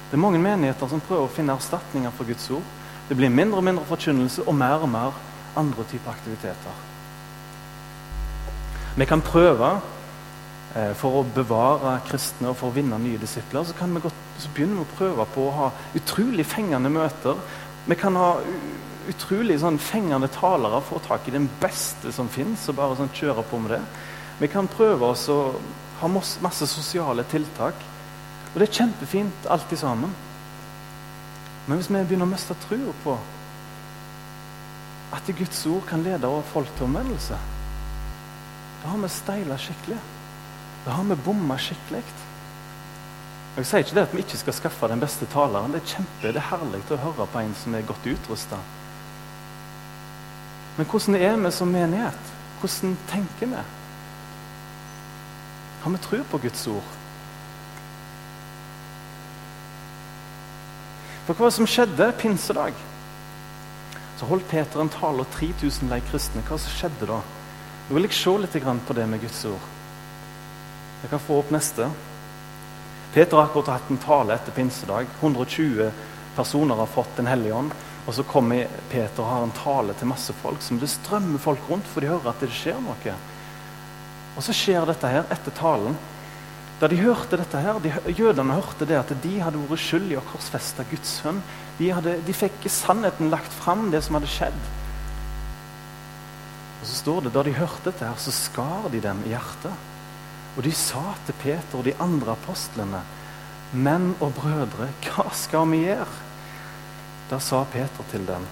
Det 0.08 0.16
er 0.16 0.24
mange 0.24 0.40
menigheter 0.40 0.88
som 0.88 1.04
prøver 1.04 1.28
å 1.28 1.34
finne 1.34 1.54
erstatninger 1.60 2.16
for 2.16 2.28
Guds 2.28 2.48
ord. 2.56 2.79
Det 3.10 3.18
blir 3.18 3.28
mindre 3.34 3.58
og 3.58 3.66
mindre 3.66 3.84
forkynnelse 3.90 4.46
og 4.46 4.54
mer 4.54 4.86
og 4.86 4.88
mer 4.88 5.16
andre 5.58 5.84
typer 5.90 6.14
aktiviteter. 6.14 6.84
Vi 8.96 9.04
kan 9.04 9.20
prøve 9.20 9.80
Eh, 10.70 10.92
for 10.94 11.18
å 11.18 11.22
bevare 11.34 11.96
kristne 12.06 12.52
og 12.52 12.60
for 12.60 12.70
å 12.70 12.74
vinne 12.76 12.98
nye 13.02 13.18
disipler, 13.18 13.64
så 13.66 13.74
kan 13.74 13.90
vi 13.94 14.04
godt 14.04 14.18
så 14.38 14.50
begynner 14.54 14.78
vi 14.78 14.84
å 14.84 14.98
prøve 15.00 15.26
på 15.34 15.46
å 15.48 15.56
ha 15.56 15.70
utrolig 15.98 16.46
fengende 16.46 16.92
møter. 16.94 17.40
Vi 17.90 17.96
kan 17.98 18.14
ha 18.16 18.36
utrolig 19.10 19.58
sånn 19.60 19.80
fengende 19.82 20.30
talere, 20.30 20.78
for 20.86 21.00
få 21.00 21.08
tak 21.08 21.26
i 21.26 21.34
den 21.34 21.48
beste 21.60 22.12
som 22.14 22.30
fins, 22.30 22.68
og 22.70 22.78
bare 22.78 22.96
sånn 23.00 23.10
kjøre 23.16 23.44
på 23.50 23.58
med 23.60 23.74
det. 23.74 23.82
Vi 24.38 24.48
kan 24.52 24.70
prøve 24.70 25.10
oss 25.10 25.26
å 25.28 25.40
ha 26.00 26.08
masse 26.14 26.70
sosiale 26.70 27.26
tiltak. 27.28 27.82
Og 28.52 28.60
det 28.62 28.68
er 28.68 28.78
kjempefint, 28.78 29.50
alt 29.50 29.74
sammen. 29.76 30.14
Men 31.66 31.78
hvis 31.78 31.90
vi 31.90 32.00
begynner 32.00 32.28
å 32.28 32.32
miste 32.32 32.56
trua 32.66 32.94
på 33.04 33.18
at 35.14 35.30
Guds 35.36 35.64
ord 35.66 35.86
kan 35.88 36.04
lede 36.06 36.28
over 36.28 36.46
folk 36.52 36.70
til 36.76 36.86
omvendelse, 36.86 37.38
da 38.80 38.88
har 38.92 39.00
vi 39.02 39.10
steila 39.12 39.58
skikkelig. 39.60 39.98
Da 40.86 40.96
har 40.96 41.04
vi 41.04 41.16
bomma 41.24 41.58
skikkelig. 41.60 42.02
Jeg 43.56 43.66
sier 43.66 43.82
ikke 43.82 43.96
det 43.98 44.04
at 44.06 44.12
vi 44.14 44.22
ikke 44.22 44.38
skal 44.40 44.56
skaffe 44.56 44.88
den 44.88 45.02
beste 45.02 45.26
taleren. 45.32 45.74
Det 45.74 45.82
er 45.82 45.90
kjempe, 45.96 46.30
det 46.30 46.38
er 46.40 46.48
herlig 46.52 46.84
å 46.94 47.00
høre 47.02 47.26
på 47.32 47.42
en 47.42 47.56
som 47.58 47.74
er 47.74 47.88
godt 47.88 48.06
utrusta. 48.08 48.60
Men 50.78 50.88
hvordan 50.88 51.18
er 51.18 51.36
vi 51.36 51.50
som 51.52 51.74
menighet? 51.74 52.32
Hvordan 52.60 52.96
tenker 53.10 53.50
vi? 53.50 53.66
Har 55.82 55.92
vi 55.92 56.02
tro 56.06 56.22
på 56.30 56.40
Guds 56.46 56.66
ord? 56.70 56.99
For 61.30 61.46
hva 61.46 61.50
som 61.54 61.66
skjedde 61.68 62.08
pinsedag? 62.18 62.74
Så 64.18 64.26
holdt 64.26 64.48
Peter 64.50 64.80
en 64.82 64.88
tale, 64.90 65.22
og 65.22 65.30
3000 65.36 65.92
lei 65.92 66.00
kristne. 66.08 66.42
Hva 66.48 66.56
som 66.58 66.72
skjedde 66.74 67.06
da? 67.06 67.20
Nå 67.86 67.94
vil 67.94 68.08
jeg 68.08 68.16
se 68.18 68.32
litt 68.34 68.56
på 68.88 68.96
det 68.98 69.06
med 69.06 69.22
Guds 69.22 69.44
ord. 69.46 69.68
Jeg 71.04 71.12
kan 71.12 71.22
få 71.22 71.38
opp 71.38 71.52
neste. 71.54 71.86
Peter 73.14 73.36
har 73.38 73.46
akkurat 73.46 73.76
hatt 73.76 73.94
en 73.94 74.02
tale 74.02 74.34
etter 74.34 74.56
pinsedag. 74.58 75.06
120 75.20 75.92
personer 76.34 76.74
har 76.82 76.90
fått 76.90 77.16
Den 77.16 77.30
hellige 77.30 77.54
ånd. 77.54 77.70
Og 78.08 78.14
så 78.14 78.26
kommer 78.26 78.66
Peter 78.90 79.22
og 79.22 79.30
har 79.30 79.46
en 79.46 79.54
tale 79.54 79.94
til 79.94 80.10
masse 80.10 80.34
folk 80.42 80.62
som 80.66 80.82
det 80.82 80.90
strømmer 80.90 81.38
folk 81.38 81.62
rundt, 81.70 81.86
for 81.86 82.00
de 82.00 82.10
hører 82.10 82.32
at 82.32 82.42
det 82.42 82.50
skjer 82.50 82.82
noe. 82.82 83.14
Og 84.34 84.42
så 84.42 84.50
skjer 84.50 84.82
dette 84.88 85.06
her 85.06 85.30
etter 85.30 85.54
talen. 85.54 85.94
Da 86.80 86.88
de 86.88 86.96
hørte 86.96 87.36
dette 87.36 87.60
her, 87.60 87.78
de, 87.84 87.92
Jødene 88.16 88.56
hørte 88.56 88.86
det 88.88 88.96
at 88.96 89.10
de 89.22 89.34
hadde 89.44 89.60
vært 89.68 89.82
skyld 89.84 90.14
i 90.14 90.16
å 90.16 90.24
korsfeste 90.30 90.86
Guds 90.88 91.18
sønn. 91.20 91.42
De, 91.76 91.90
hadde, 91.92 92.16
de 92.24 92.36
fikk 92.36 92.64
sannheten 92.72 93.28
lagt 93.32 93.52
fram, 93.60 93.90
det 93.92 94.00
som 94.06 94.16
hadde 94.16 94.30
skjedd. 94.32 94.62
Og 96.80 96.88
så 96.88 96.96
står 97.02 97.26
det 97.26 97.34
da 97.34 97.44
de 97.44 97.52
hørte 97.58 97.90
dette, 97.90 98.08
her, 98.08 98.16
så 98.16 98.32
skar 98.32 98.88
de 98.92 99.02
dem 99.04 99.20
i 99.26 99.34
hjertet. 99.34 99.88
Og 100.56 100.64
de 100.64 100.72
sa 100.74 101.02
til 101.26 101.36
Peter 101.42 101.76
og 101.78 101.84
de 101.84 101.94
andre 102.00 102.32
apostlene, 102.32 103.02
menn 103.76 104.14
og 104.18 104.32
brødre, 104.40 104.88
hva 105.04 105.28
skal 105.36 105.68
vi 105.70 105.84
gjøre? 105.84 106.16
Da 107.30 107.38
sa 107.44 107.60
Peter 107.70 108.08
til 108.10 108.24
dem, 108.26 108.48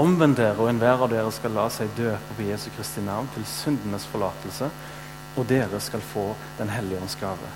omvend 0.00 0.40
dere, 0.40 0.56
og 0.58 0.72
enhver 0.72 1.04
av 1.04 1.12
dere 1.12 1.30
skal 1.36 1.52
la 1.54 1.68
seg 1.70 1.92
døpe 1.94 2.38
på 2.38 2.48
Jesu 2.48 2.70
Kristi 2.74 3.04
navn 3.04 3.28
til 3.36 3.44
syndenes 3.46 4.08
forlatelse, 4.10 4.72
og 5.36 5.48
dere 5.48 5.80
skal 5.80 6.00
få 6.00 6.34
Den 6.58 6.70
hellige 6.70 7.00
ånds 7.00 7.16
gave. 7.20 7.50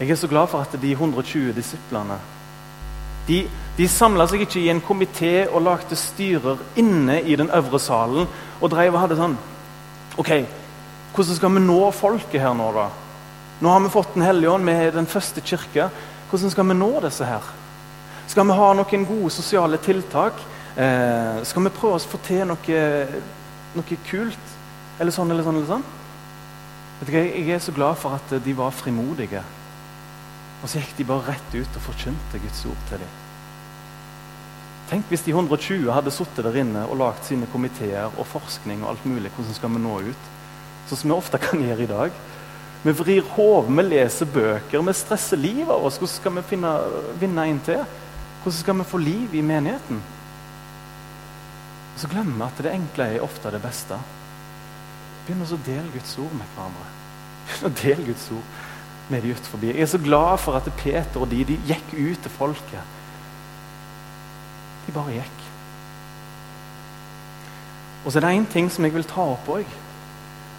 Jeg 0.00 0.10
er 0.10 0.16
så 0.16 0.28
glad 0.28 0.46
for 0.48 0.60
at 0.60 0.74
de 0.82 0.92
120 0.92 1.52
disiplene 1.52 2.18
de, 3.28 3.44
de 3.76 3.86
samla 3.88 4.24
seg 4.26 4.46
ikke 4.46 4.62
i 4.62 4.70
en 4.72 4.80
komité 4.82 5.44
og 5.46 5.62
lagde 5.62 5.96
styrer 5.98 6.62
inne 6.80 7.20
i 7.20 7.36
den 7.36 7.50
øvre 7.54 7.78
salen 7.78 8.26
og 8.60 8.72
drev 8.72 8.94
og 8.94 9.02
hadde 9.04 9.18
sånn 9.18 9.36
OK, 10.18 10.30
hvordan 11.14 11.36
skal 11.36 11.54
vi 11.54 11.62
nå 11.62 11.78
folket 11.94 12.42
her 12.42 12.56
nå, 12.56 12.70
da? 12.74 12.88
Nå 13.60 13.70
har 13.70 13.82
vi 13.84 13.92
fått 13.92 14.14
Den 14.14 14.24
hellige 14.24 14.50
ånd, 14.50 14.66
vi 14.66 14.72
er 14.72 14.94
den 14.94 15.06
første 15.06 15.40
kirke. 15.40 15.90
Hvordan 16.30 16.50
skal 16.50 16.68
vi 16.68 16.74
nå 16.74 16.90
disse 17.04 17.26
her? 17.28 17.44
Skal 18.26 18.46
vi 18.48 18.56
ha 18.56 18.70
noen 18.74 19.06
gode 19.06 19.30
sosiale 19.34 19.78
tiltak? 19.82 20.40
Eh, 20.76 21.42
skal 21.44 21.66
vi 21.66 21.72
prøve 21.74 21.98
å 21.98 22.08
få 22.12 22.20
til 22.24 22.46
noe, 22.48 22.84
noe 23.76 23.98
kult? 24.08 24.54
Eller 25.00 25.14
sånn 25.14 25.32
eller 25.32 25.46
sånn 25.46 25.58
eller 25.58 25.70
sånn? 25.70 25.86
Vet 27.00 27.08
du, 27.08 27.14
hva, 27.14 27.24
jeg 27.24 27.54
er 27.56 27.64
så 27.64 27.72
glad 27.72 27.96
for 27.98 28.18
at 28.18 28.34
de 28.44 28.54
var 28.56 28.74
frimodige. 28.76 29.42
Og 30.60 30.68
så 30.68 30.82
gikk 30.82 30.98
de 30.98 31.08
bare 31.08 31.32
rett 31.32 31.54
ut 31.56 31.78
og 31.80 31.86
forkynte 31.86 32.42
Guds 32.42 32.66
ord 32.68 32.82
til 32.90 33.00
dem. 33.00 33.14
Tenk 34.90 35.06
hvis 35.08 35.22
de 35.24 35.32
120 35.32 35.88
hadde 35.94 36.12
sittet 36.12 36.44
der 36.44 36.60
inne 36.60 36.82
og 36.90 36.98
lagd 37.00 37.24
sine 37.24 37.48
komiteer 37.52 38.10
og 38.10 38.28
forskning 38.28 38.82
og 38.82 38.92
alt 38.92 39.08
mulig. 39.08 39.30
Hvordan 39.36 39.56
skal 39.56 39.72
vi 39.76 39.82
nå 39.86 39.96
ut? 40.10 40.28
sånn 40.90 40.98
som 40.98 41.12
vi 41.12 41.16
ofte 41.16 41.38
kan 41.38 41.62
gjøre 41.62 41.84
i 41.84 41.90
dag. 41.90 42.20
Vi 42.82 42.94
vrir 42.96 43.26
hodet, 43.36 43.74
vi 43.76 43.84
leser 43.86 44.30
bøker, 44.34 44.82
vi 44.82 44.94
stresser 44.96 45.38
livet 45.38 45.70
av 45.70 45.84
oss. 45.86 46.00
Hvordan 46.00 46.14
skal 46.16 46.38
vi 46.38 46.46
finne, 46.50 46.72
vinne 47.20 47.44
inn 47.50 47.60
til? 47.64 47.84
Hvordan 48.40 48.56
skal 48.58 48.80
vi 48.80 48.88
få 48.88 49.02
liv 49.02 49.36
i 49.36 49.44
menigheten? 49.44 50.00
Og 51.92 52.00
så 52.00 52.08
glemmer 52.10 52.38
vi 52.40 52.48
at 52.48 52.64
det 52.64 52.72
enkle 52.72 53.10
er 53.14 53.26
ofte 53.26 53.52
det 53.52 53.60
beste. 53.62 54.00
Begynn 55.26 55.44
å 55.44 55.60
dele 55.66 55.92
Guds 55.94 56.16
ord 56.18 56.32
med 56.36 56.54
hverandre. 56.54 56.88
Begynn 57.46 57.68
å 57.70 57.74
dele 57.82 58.08
Guds 58.08 58.30
ord 58.34 58.58
med 59.10 59.24
de 59.24 59.34
utenfor. 59.34 59.66
Jeg 59.66 59.82
er 59.82 59.90
så 59.90 60.00
glad 60.00 60.38
for 60.40 60.58
at 60.58 60.70
Peter 60.78 61.20
og 61.20 61.30
de, 61.30 61.42
de 61.44 61.58
gikk 61.68 61.94
ut 61.96 62.22
til 62.22 62.34
folket. 62.36 62.96
De 64.86 64.94
bare 64.94 65.18
gikk. 65.18 65.46
Og 68.04 68.12
så 68.12 68.18
er 68.18 68.24
det 68.24 68.32
én 68.38 68.48
ting 68.48 68.70
som 68.72 68.86
jeg 68.86 68.94
vil 68.94 69.08
ta 69.08 69.26
opp 69.34 69.50
òg. 69.52 69.76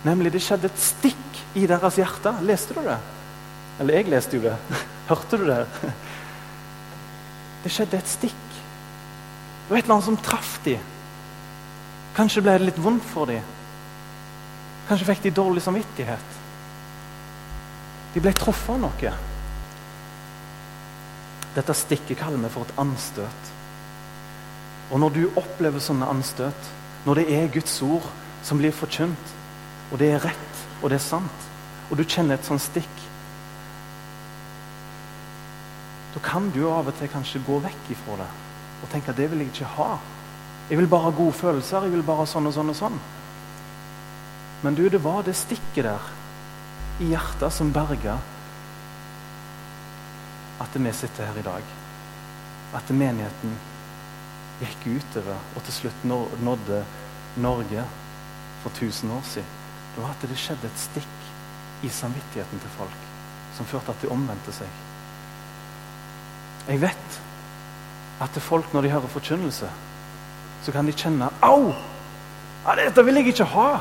Nemlig 0.05 0.33
det 0.33 0.43
skjedde 0.43 0.69
et 0.69 0.81
stikk 0.81 1.41
i 1.57 1.65
deres 1.69 1.97
hjerte. 1.97 2.33
Leste 2.45 2.77
du 2.77 2.83
det? 2.85 2.99
Eller 3.81 3.97
jeg 3.97 4.11
leste 4.11 4.37
jo 4.37 4.45
det. 4.45 4.55
Hørte 5.09 5.39
du 5.41 5.47
det? 5.49 5.63
Det 7.63 7.71
skjedde 7.73 7.97
et 7.97 8.09
stikk. 8.09 8.47
Det 8.51 9.73
var 9.73 9.79
et 9.79 9.85
eller 9.85 9.97
annet 9.97 10.09
som 10.09 10.21
traff 10.21 10.53
dem. 10.65 10.85
Kanskje 12.17 12.43
ble 12.43 12.57
det 12.59 12.67
litt 12.69 12.81
vondt 12.81 13.05
for 13.07 13.29
dem. 13.29 13.45
Kanskje 14.91 15.07
fikk 15.07 15.21
de 15.23 15.31
dårlig 15.31 15.61
samvittighet. 15.63 16.33
De 18.11 18.19
ble 18.19 18.33
truffet 18.35 18.73
av 18.73 18.81
noe. 18.83 19.11
Dette 21.55 21.75
stikket 21.79 22.19
kaller 22.19 22.41
vi 22.43 22.49
for 22.51 22.67
et 22.67 22.81
anstøt. 22.83 23.51
Og 24.91 24.99
når 24.99 25.13
du 25.15 25.21
opplever 25.39 25.79
sånne 25.79 26.09
anstøt, 26.11 26.67
når 27.05 27.21
det 27.21 27.25
er 27.37 27.47
Guds 27.53 27.77
ord 27.87 28.09
som 28.43 28.59
blir 28.59 28.75
forkynt, 28.75 29.31
og 29.93 30.03
det 30.03 30.11
er 30.11 30.25
rett 30.27 30.59
og 30.81 30.89
det 30.91 30.99
er 30.99 31.05
sant, 31.05 31.47
og 31.87 31.95
du 31.95 32.03
kjenner 32.03 32.35
et 32.35 32.47
sånt 32.47 32.63
stikk 32.63 33.07
Da 36.11 36.19
kan 36.23 36.49
du 36.51 36.65
av 36.67 36.89
og 36.91 36.95
til 36.99 37.07
kanskje 37.07 37.39
gå 37.47 37.61
vekk 37.63 37.91
ifra 37.93 38.17
det 38.19 38.27
og 38.81 38.89
tenke 38.91 39.13
at 39.13 39.19
det 39.19 39.29
vil 39.31 39.45
jeg 39.45 39.53
ikke 39.53 39.71
ha. 39.77 39.91
Jeg 40.67 40.79
vil 40.81 40.89
bare 40.91 41.05
ha 41.05 41.11
gode 41.15 41.35
følelser. 41.37 41.85
Jeg 41.85 41.93
vil 41.93 42.03
bare 42.03 42.23
ha 42.23 42.25
sånn 42.27 42.49
og 42.49 42.55
sånn 42.55 42.71
og 42.73 42.75
sånn. 42.75 42.97
Men 44.61 44.75
du, 44.75 44.89
det 44.89 45.01
var 45.03 45.23
det 45.25 45.35
stikket 45.37 45.87
der 45.87 46.09
i 47.01 47.09
hjertet 47.09 47.53
som 47.53 47.71
berga 47.73 48.19
at 50.61 50.75
vi 50.77 50.91
sitter 50.93 51.25
her 51.25 51.39
i 51.39 51.45
dag. 51.45 51.69
At 52.77 52.91
menigheten 52.93 53.55
gikk 54.61 54.83
utover 55.01 55.39
og 55.55 55.63
til 55.65 55.73
slutt 55.73 56.03
nådde 56.05 56.83
Norge 57.41 57.85
for 58.61 58.69
1000 58.69 59.11
år 59.11 59.23
siden. 59.25 59.57
Det 59.95 60.03
var 60.03 60.13
at 60.13 60.29
det 60.29 60.37
skjedde 60.37 60.69
et 60.69 60.79
stikk 60.79 61.83
i 61.83 61.89
samvittigheten 61.89 62.61
til 62.61 62.75
folk 62.77 63.07
som 63.57 63.65
førte 63.65 63.91
at 63.91 64.03
de 64.03 64.11
omvendte 64.13 64.53
seg. 64.55 64.69
Jeg 66.69 66.81
vet 66.81 67.17
at 68.21 68.37
folk, 68.41 68.69
når 68.73 68.85
de 68.85 68.91
hører 68.93 69.09
forkynnelse, 69.09 69.69
så 70.61 70.71
kan 70.71 70.85
de 70.85 70.93
kjenne 70.93 71.31
Au! 71.41 71.73
Dette 72.77 73.03
vil 73.05 73.17
jeg 73.17 73.33
ikke 73.33 73.49
ha! 73.55 73.71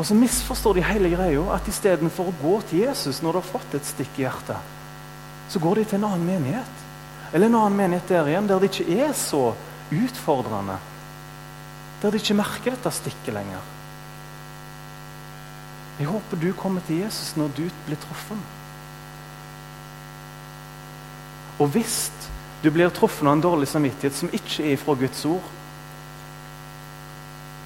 Og 0.00 0.06
så 0.08 0.16
misforstår 0.16 0.78
de 0.78 0.84
hele 0.88 1.10
greia. 1.12 1.42
At 1.52 1.66
istedenfor 1.68 2.30
å 2.30 2.36
gå 2.40 2.54
til 2.70 2.86
Jesus 2.86 3.20
når 3.20 3.36
du 3.36 3.38
har 3.42 3.50
fått 3.50 3.74
et 3.76 3.88
stikk 3.88 4.14
i 4.16 4.24
hjertet, 4.24 4.76
så 5.52 5.60
går 5.60 5.80
de 5.80 5.88
til 5.90 5.98
en 5.98 6.06
annen 6.08 6.24
menighet. 6.24 6.86
Eller 7.34 7.50
en 7.50 7.58
annen 7.58 7.76
menighet 7.76 8.08
der 8.08 8.30
igjen, 8.30 8.48
der 8.48 8.62
det 8.62 8.70
ikke 8.70 9.04
er 9.04 9.12
så 9.18 9.50
utfordrende. 9.92 10.78
Der 12.00 12.14
de 12.14 12.22
ikke 12.22 12.38
merker 12.38 12.72
dette 12.72 12.92
stikket 12.96 13.36
lenger. 13.36 13.68
Jeg 16.00 16.08
håper 16.08 16.40
du 16.40 16.48
kommer 16.56 16.80
til 16.86 17.02
Jesus 17.02 17.34
når 17.36 17.52
du 17.58 17.66
blir 17.84 18.00
truffet. 18.00 18.40
Og 21.60 21.68
hvis 21.74 22.08
du 22.64 22.70
blir 22.72 22.88
truffet 22.88 23.26
av 23.28 23.34
en 23.34 23.44
dårlig 23.44 23.68
samvittighet 23.68 24.16
som 24.16 24.32
ikke 24.32 24.64
er 24.72 24.80
fra 24.80 24.96
Guds 24.96 25.26
ord, 25.28 25.52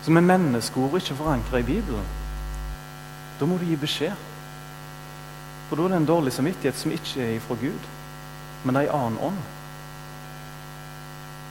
som 0.02 0.18
er 0.18 0.26
menneskeord 0.26 0.98
ikke 0.98 1.14
forankra 1.22 1.62
i 1.62 1.68
Bibelen, 1.70 2.10
da 3.40 3.46
må 3.46 3.58
du 3.58 3.66
gi 3.66 3.76
beskjed. 3.76 4.30
For 5.68 5.76
da 5.76 5.86
er 5.86 5.94
det 5.94 6.00
en 6.02 6.08
dårlig 6.08 6.32
samvittighet 6.32 6.78
som 6.78 6.92
ikke 6.94 7.22
er 7.24 7.36
ifra 7.38 7.56
Gud, 7.60 7.90
men 8.64 8.76
en 8.76 8.88
annen 8.88 9.18
ånd. 9.30 9.42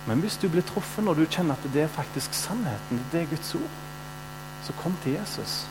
Men 0.07 0.19
hvis 0.19 0.37
du 0.37 0.49
blir 0.51 0.65
truffet 0.67 1.03
når 1.03 1.21
du 1.21 1.25
kjenner 1.25 1.55
at 1.55 1.73
det 1.73 1.85
er 1.85 1.91
faktisk 1.91 2.35
sannheten, 2.35 3.01
det 3.11 3.21
er 3.21 3.31
Guds 3.31 3.55
ord, 3.55 3.77
så 4.63 4.75
kom 4.79 4.95
til 5.03 5.15
Jesus. 5.17 5.63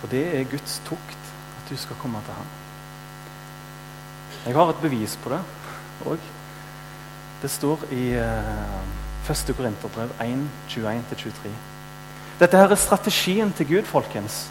For 0.00 0.12
det 0.12 0.24
er 0.38 0.48
Guds 0.50 0.80
tukt 0.84 1.32
at 1.58 1.70
du 1.70 1.76
skal 1.76 1.96
komme 2.00 2.20
til 2.24 2.36
ham. 2.36 2.54
Jeg 4.46 4.54
har 4.54 4.70
et 4.70 4.82
bevis 4.82 5.16
på 5.22 5.32
det 5.32 5.40
òg. 6.06 6.28
Det 7.42 7.50
står 7.50 7.82
i 7.92 8.04
uh, 8.16 9.05
1. 9.26 9.56
Korinterbrev 9.56 10.10
1, 10.22 10.48
21-23. 10.70 11.50
Dette 12.38 12.58
her 12.60 12.70
er 12.70 12.78
strategien 12.78 13.52
til 13.56 13.66
Gud, 13.66 13.88
folkens. 13.88 14.46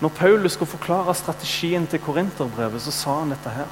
Når 0.00 0.08
Paulus 0.08 0.52
skulle 0.52 0.70
forklare 0.70 1.14
strategien 1.14 1.86
til 1.86 2.02
korinterbrevet, 2.04 2.82
så 2.82 2.92
sa 2.92 3.14
han 3.20 3.32
dette 3.32 3.50
her. 3.50 3.70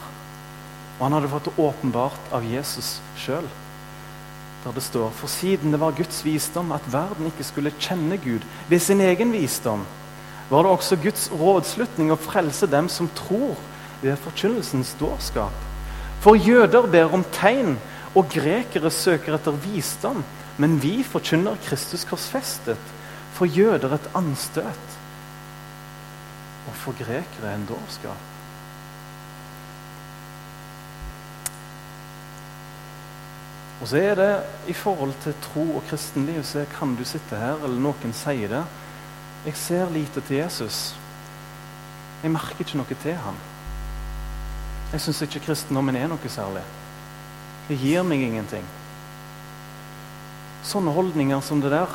Og 0.99 1.05
han 1.05 1.13
hadde 1.19 1.29
fått 1.29 1.51
det 1.51 1.59
åpenbart 1.61 2.33
av 2.33 2.47
Jesus 2.49 2.97
sjøl. 3.21 3.45
Der 4.65 4.73
det 4.73 4.83
står 4.83 5.11
For 5.13 5.29
siden 5.29 5.75
det 5.75 5.81
var 5.81 5.93
Guds 5.93 6.23
visdom 6.25 6.73
at 6.73 6.87
verden 6.93 7.29
ikke 7.29 7.45
skulle 7.45 7.75
kjenne 7.79 8.17
Gud 8.17 8.47
ved 8.69 8.81
sin 8.81 9.01
egen 9.05 9.33
visdom, 9.33 9.85
var 10.51 10.65
det 10.65 10.73
også 10.73 10.97
Guds 10.97 11.29
rådslutning 11.33 12.13
å 12.13 12.21
frelse 12.21 12.67
dem 12.67 12.89
som 12.89 13.09
tror 13.17 13.57
ved 14.01 14.17
forkynnelsens 14.25 14.97
dårskap. 15.01 15.74
For 16.25 16.41
jøder 16.41 16.87
ber 16.89 17.13
om 17.13 17.25
tegn, 17.37 17.75
og 18.17 18.31
grekere 18.33 18.89
søker 18.95 19.37
etter 19.37 19.57
visdom. 19.61 20.23
Men 20.57 20.79
vi 20.81 21.03
forkynner 21.05 21.59
Kristus 21.67 22.07
korsfestet, 22.09 22.93
for 23.35 23.51
jøder 23.51 23.97
et 23.97 24.11
anstøt 24.17 24.93
og 26.65 26.77
for 26.81 26.97
grekere 26.97 27.51
en 27.53 27.67
dårskap. 27.69 28.31
Og 33.83 33.89
så 33.91 34.01
er 34.01 34.15
det 34.17 34.31
i 34.71 34.73
forhold 34.73 35.13
til 35.21 35.35
tro 35.45 35.65
og 35.77 35.83
kristenliv 35.91 36.45
så 36.47 36.65
kan 36.79 36.95
du 36.97 37.05
sitte 37.05 37.37
her, 37.37 37.59
eller 37.59 37.83
noen 37.91 38.15
sier 38.17 38.49
det. 38.49 38.63
Jeg 39.45 39.59
ser 39.61 39.91
lite 39.93 40.23
til 40.25 40.39
Jesus. 40.41 40.95
Jeg 42.23 42.33
merker 42.33 42.65
ikke 42.65 42.81
noe 42.81 43.03
til 43.03 43.19
ham. 43.27 43.37
Jeg 44.95 45.03
syns 45.03 45.25
ikke 45.25 45.41
kristendommen 45.49 45.97
er 45.99 46.07
noe 46.07 46.29
særlig. 46.31 46.61
Det 47.67 47.75
gir 47.81 48.05
meg 48.07 48.21
ingenting. 48.23 48.67
Sånne 50.63 50.95
holdninger 50.95 51.43
som 51.43 51.59
det 51.61 51.73
der 51.75 51.91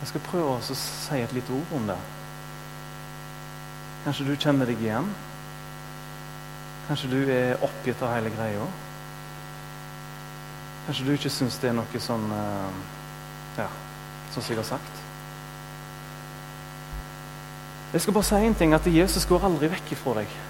Jeg 0.00 0.08
skal 0.10 0.24
prøve 0.26 0.56
å 0.56 0.64
si 0.64 1.20
et 1.20 1.36
lite 1.36 1.54
ord 1.54 1.76
om 1.76 1.86
det. 1.92 1.98
Kanskje 4.02 4.26
du 4.26 4.34
kjenner 4.34 4.66
deg 4.66 4.82
igjen? 4.82 5.06
Kanskje 6.88 7.12
du 7.12 7.18
er 7.36 7.62
oppgitt 7.62 8.02
av 8.02 8.16
hele 8.16 8.34
greia? 8.34 8.66
Kanskje 10.88 11.06
du 11.06 11.14
ikke 11.14 11.30
syns 11.30 11.60
det 11.62 11.70
er 11.70 11.76
noe 11.78 12.02
sånn 12.02 12.30
uh, 12.34 12.82
Ja, 13.60 13.70
sånn 14.32 14.42
som 14.42 14.56
jeg 14.56 14.64
har 14.64 14.70
sagt? 14.72 15.02
Jeg 17.92 18.02
skal 18.02 18.16
bare 18.16 18.32
si 18.32 18.46
en 18.48 18.58
ting, 18.58 18.74
at 18.74 18.90
Jesus 18.90 19.28
går 19.28 19.46
aldri 19.46 19.70
vekk 19.70 19.94
ifra 19.94 20.22
deg. 20.24 20.40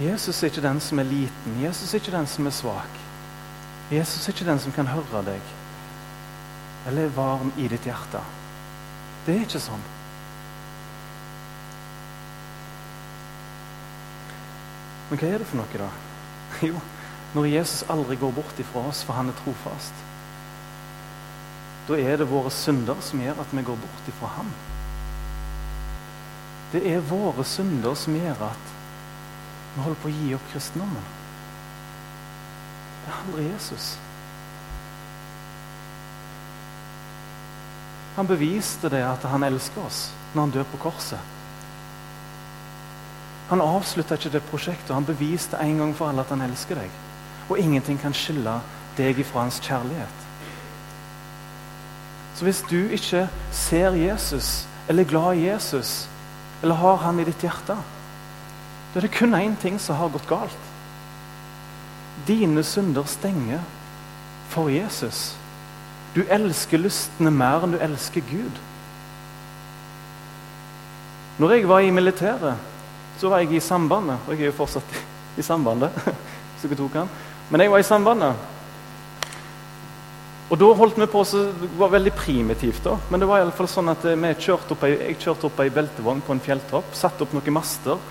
Jesus 0.00 0.42
er 0.42 0.50
ikke 0.50 0.64
den 0.64 0.80
som 0.82 0.98
er 0.98 1.06
liten. 1.06 1.60
Jesus 1.62 1.92
er 1.94 2.00
ikke 2.02 2.16
den 2.16 2.26
som 2.26 2.46
er 2.46 2.54
svak. 2.54 2.96
Jesus 3.92 4.26
er 4.26 4.32
ikke 4.32 4.48
den 4.48 4.62
som 4.62 4.72
kan 4.72 4.90
høre 4.90 5.22
deg 5.26 5.52
eller 6.86 7.06
er 7.06 7.16
varm 7.16 7.52
i 7.56 7.68
ditt 7.68 7.86
hjerte. 7.88 8.20
Det 9.24 9.34
er 9.34 9.44
ikke 9.46 9.60
sånn. 9.62 9.84
Men 15.08 15.20
hva 15.20 15.30
er 15.30 15.40
det 15.40 15.48
for 15.48 15.60
noe, 15.60 15.80
da? 15.80 15.88
Jo, 16.68 16.80
når 17.34 17.48
Jesus 17.50 17.86
aldri 17.92 18.18
går 18.20 18.34
bort 18.36 18.60
ifra 18.60 18.84
oss, 18.90 19.02
for 19.04 19.16
han 19.16 19.32
er 19.32 19.40
trofast. 19.40 20.04
Da 21.88 21.98
er 22.00 22.20
det 22.20 22.28
våre 22.30 22.52
synder 22.52 23.00
som 23.04 23.20
gjør 23.20 23.42
at 23.42 23.52
vi 23.52 23.64
går 23.64 23.80
bort 23.80 24.12
ifra 24.12 24.30
ham. 24.38 24.52
Det 26.72 26.84
er 26.90 27.04
våre 27.08 27.44
synder 27.46 27.96
som 27.98 28.16
gjør 28.16 28.46
at 28.48 28.73
vi 29.74 29.82
holder 29.82 30.00
på 30.02 30.10
å 30.10 30.14
gi 30.14 30.34
opp 30.36 30.50
kristendommen. 30.52 31.12
Det 33.04 33.12
handler 33.12 33.46
Jesus. 33.52 33.94
Han 38.14 38.26
beviste 38.30 38.88
det 38.88 39.02
at 39.02 39.24
han 39.26 39.42
elsker 39.42 39.82
oss 39.82 40.06
når 40.34 40.40
han 40.40 40.52
dør 40.54 40.68
på 40.70 40.82
korset. 40.86 41.32
Han 43.50 43.60
avslutta 43.60 44.16
ikke 44.16 44.32
det 44.32 44.44
prosjektet. 44.48 44.94
Han 44.94 45.06
beviste 45.06 45.58
en 45.60 45.78
gang 45.82 45.96
for 45.96 46.08
alle 46.08 46.22
at 46.24 46.30
han 46.32 46.44
elsker 46.46 46.78
deg. 46.78 47.00
Og 47.50 47.58
ingenting 47.60 47.98
kan 48.00 48.14
skille 48.16 48.60
deg 48.96 49.18
ifra 49.20 49.44
hans 49.44 49.58
kjærlighet. 49.60 50.22
Så 52.34 52.46
hvis 52.46 52.62
du 52.70 52.88
ikke 52.94 53.26
ser 53.52 53.94
Jesus, 53.98 54.66
eller 54.88 55.04
er 55.04 55.08
glad 55.08 55.36
i 55.36 55.46
Jesus, 55.46 56.08
eller 56.62 56.74
har 56.74 56.96
han 57.04 57.20
i 57.20 57.26
ditt 57.28 57.42
hjerte, 57.44 57.76
da 58.94 59.00
er 59.00 59.08
det 59.08 59.16
kun 59.16 59.34
én 59.34 59.56
ting 59.58 59.78
som 59.82 59.98
har 59.98 60.12
gått 60.14 60.28
galt. 60.30 60.68
Dine 62.28 62.62
synder 62.62 63.04
stenger 63.10 63.60
for 64.48 64.70
Jesus. 64.70 65.34
Du 66.14 66.22
elsker 66.30 66.78
lystene 66.78 67.32
mer 67.34 67.66
enn 67.66 67.74
du 67.74 67.80
elsker 67.82 68.22
Gud. 68.30 68.62
Når 71.42 71.56
jeg 71.56 71.68
var 71.68 71.82
i 71.82 71.90
militæret 71.90 72.70
så 73.20 73.30
var 73.30 73.44
jeg 73.44 73.54
i 73.56 73.62
sambandet, 73.62 74.18
og 74.26 74.34
jeg 74.34 74.48
er 74.48 74.50
jo 74.50 74.56
fortsatt 74.58 74.98
i 75.38 75.42
sambandet. 75.42 75.94
hvis 76.54 76.66
dere 76.66 76.78
tok 76.78 76.98
han. 76.98 77.12
Men 77.50 77.62
jeg 77.62 77.70
var 77.70 77.82
i 77.82 77.86
sambandet. 77.86 78.50
Og 80.52 80.58
da 80.60 80.66
holdt 80.76 80.98
vi 81.00 81.06
på 81.08 81.22
så 81.24 81.46
Det 81.56 81.70
var 81.78 81.92
veldig 81.94 82.12
primitivt, 82.12 82.82
da. 82.84 82.98
Men 83.10 83.20
det 83.20 83.28
var 83.28 83.40
i 83.40 83.44
alle 83.46 83.54
fall 83.56 83.70
sånn 83.70 83.88
at 83.90 84.04
eh, 84.06 84.18
vi 84.18 84.32
kjørte 84.44 84.74
opp 84.76 84.84
jeg 84.86 85.16
kjørte 85.22 85.48
opp 85.48 85.62
ei 85.62 85.72
beltevogn 85.72 86.20
på 86.26 86.34
en 86.34 86.42
fjelltopp, 86.44 86.92
satte 86.94 87.24
opp 87.24 87.32
noen 87.34 87.56
master. 87.56 88.02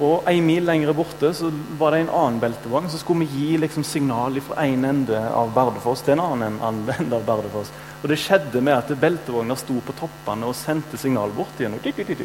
Og 0.00 0.24
en 0.30 0.46
mil 0.46 0.64
lenger 0.64 0.94
borte 0.96 1.28
så 1.36 1.50
var 1.76 1.92
det 1.92 2.06
en 2.06 2.12
annen 2.16 2.40
beltevogn. 2.40 2.88
Så 2.88 3.02
skulle 3.02 3.26
vi 3.26 3.42
gi 3.42 3.58
liksom 3.60 3.84
signal 3.84 4.38
fra 4.40 4.64
én 4.64 4.78
en 4.78 4.86
ende 4.94 5.18
av 5.28 5.52
Bardufoss 5.52 6.00
til 6.06 6.14
en 6.16 6.22
annen 6.24 6.60
ende 6.64 7.16
av 7.18 7.26
Bardufoss. 7.26 7.72
Og 8.00 8.08
det 8.08 8.16
skjedde 8.22 8.62
med 8.64 8.78
at 8.78 8.94
beltevogner 9.00 9.58
sto 9.60 9.76
på 9.84 9.96
toppene 9.98 10.48
og 10.48 10.56
sendte 10.56 10.96
signal 11.00 11.34
bort 11.36 11.60
igjen. 11.60 11.76
Jeg 11.84 12.22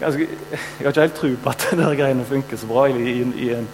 har 0.00 0.18
ikke 0.90 1.04
helt 1.04 1.14
tro 1.20 1.30
på 1.44 1.52
at 1.52 1.68
de 1.78 1.92
greiene 2.00 2.26
funker 2.26 2.58
så 2.58 2.66
bra 2.68 2.88
i, 2.90 2.98
i, 2.98 3.14
i, 3.46 3.52
en, 3.54 3.68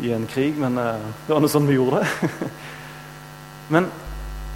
i 0.00 0.14
en, 0.16 0.24
krig, 0.26 0.56
men 0.58 0.80
uh, 0.80 0.96
det 1.26 1.34
var 1.34 1.44
noe 1.44 1.52
sånn 1.52 1.68
vi 1.68 1.76
gjorde 1.76 2.00
det. 2.00 2.48
men 3.76 3.90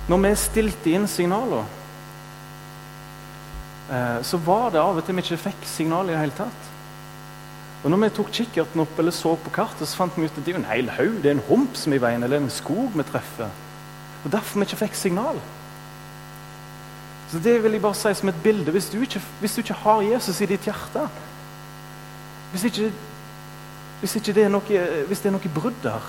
når 0.09 0.25
vi 0.25 0.33
stilte 0.41 0.97
inn 0.97 1.05
signaler, 1.11 1.69
uh, 3.93 4.19
så 4.25 4.41
var 4.49 4.73
det 4.73 4.81
av 4.81 4.97
og 4.97 5.05
til 5.05 5.21
vi 5.21 5.27
ikke 5.27 5.43
fikk 5.51 5.69
signal 5.69 6.09
i 6.09 6.17
det 6.17 6.25
hele 6.25 6.39
tatt. 6.41 6.75
Og 7.85 7.93
når 7.93 8.01
vi 8.03 8.11
tok 8.17 8.31
kikkerten 8.35 8.83
opp 8.83 8.99
eller 8.99 9.15
så 9.15 9.37
på 9.39 9.53
kartet, 9.55 9.87
så 9.87 10.01
fant 10.01 10.17
vi 10.19 10.27
ut 10.27 10.35
at 10.35 10.45
det 10.47 10.55
er 10.55 10.59
en 10.59 10.67
hel 10.67 10.91
haug, 10.97 11.21
det 11.23 11.31
er 11.31 11.37
en 11.37 11.47
hump 11.47 11.79
som 11.79 11.95
er 11.95 12.01
i 12.01 12.03
veien, 12.03 12.25
eller 12.27 12.43
en 12.43 12.51
skog 12.51 12.91
vi 12.97 13.07
treffer. 13.07 13.53
Og 14.25 14.33
Derfor 14.33 14.59
vi 14.59 14.67
ikke 14.67 14.81
fikk 14.83 14.99
signal. 14.99 15.39
Så 17.31 17.39
Det 17.39 17.63
vil 17.63 17.73
jeg 17.73 17.83
bare 17.83 17.95
si 17.95 18.15
som 18.15 18.29
et 18.29 18.43
bilde. 18.43 18.71
Hvis 18.71 18.89
du 18.91 19.01
ikke, 19.01 19.23
hvis 19.41 19.55
du 19.55 19.61
ikke 19.61 19.75
har 19.75 20.03
Jesus 20.03 20.41
i 20.41 20.47
ditt 20.47 20.65
hjerte 20.65 21.09
Hvis 22.51 22.65
ikke, 22.65 22.93
hvis 24.01 24.17
ikke 24.17 24.33
det, 24.33 24.45
er 24.45 24.49
noe, 24.49 25.05
hvis 25.07 25.21
det 25.21 25.29
er 25.29 25.35
noe 25.35 25.51
brudd 25.55 25.83
der, 25.83 26.05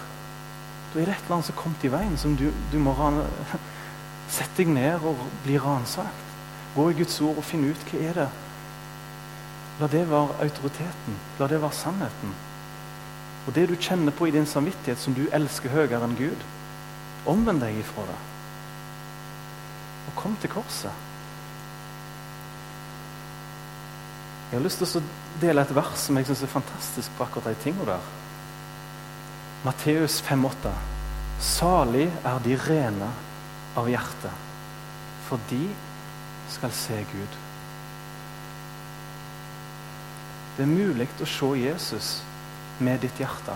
da 0.93 0.99
er 0.99 1.05
det 1.05 1.13
et 1.13 1.25
eller 1.25 1.36
annet 1.36 1.45
som 1.45 1.55
har 1.55 1.62
kommet 1.62 1.84
i 1.84 1.91
veien, 1.91 2.17
som 2.17 2.38
du, 2.38 2.45
du 2.71 2.77
må 2.79 2.95
sette 4.38 4.63
deg 4.63 4.71
ned 4.71 5.03
og 5.03 5.19
bli 5.43 5.58
ransakt. 5.60 6.29
Gå 6.75 6.89
i 6.89 6.95
Guds 7.01 7.19
ord 7.21 7.41
og 7.41 7.43
finne 7.43 7.73
ut 7.73 7.91
hva 7.91 7.99
er 7.99 8.21
det 8.21 8.29
La 9.80 9.88
det 9.88 10.06
være 10.10 10.42
autoriteten. 10.44 11.20
La 11.39 11.48
det 11.48 11.62
være 11.62 11.76
sannheten. 11.76 12.34
Og 13.48 13.56
det 13.56 13.70
du 13.70 13.76
kjenner 13.80 14.12
på 14.12 14.28
i 14.28 14.34
din 14.36 14.46
samvittighet, 14.46 15.00
som 15.00 15.15
du 15.15 15.24
elsker 15.34 15.72
høyere 15.72 16.04
enn 16.04 16.18
Gud, 16.20 16.44
omvend 17.30 17.63
deg 17.63 17.80
ifra 17.80 18.04
det. 18.10 18.18
Og 20.10 20.18
kom 20.20 20.36
til 20.42 20.52
korset. 20.52 21.08
Jeg 24.50 24.58
har 24.58 24.65
lyst 24.65 24.82
til 24.82 25.00
å 25.00 25.04
dele 25.42 25.62
et 25.62 25.76
vers 25.78 26.06
som 26.08 26.18
jeg 26.18 26.26
syns 26.26 26.42
er 26.44 26.52
fantastisk 26.52 27.13
på 27.18 27.26
akkurat 27.26 27.52
de 27.52 27.63
tingene 27.63 27.86
der. 27.92 28.08
Matteus 29.63 30.20
5,8. 30.26 30.72
Salig 31.39 32.08
er 32.26 32.39
de 32.44 32.56
rene 32.68 33.12
av 33.80 33.88
hjerte, 33.88 34.32
for 35.28 35.39
de 35.52 35.62
skal 36.52 36.74
se 36.76 36.98
Gud. 37.13 37.38
Det 40.60 40.65
er 40.65 40.72
mulig 40.76 41.06
å 41.24 41.26
se 41.32 41.50
Jesus 41.56 42.08
med 42.84 43.00
ditt 43.00 43.19
hjerte. 43.22 43.54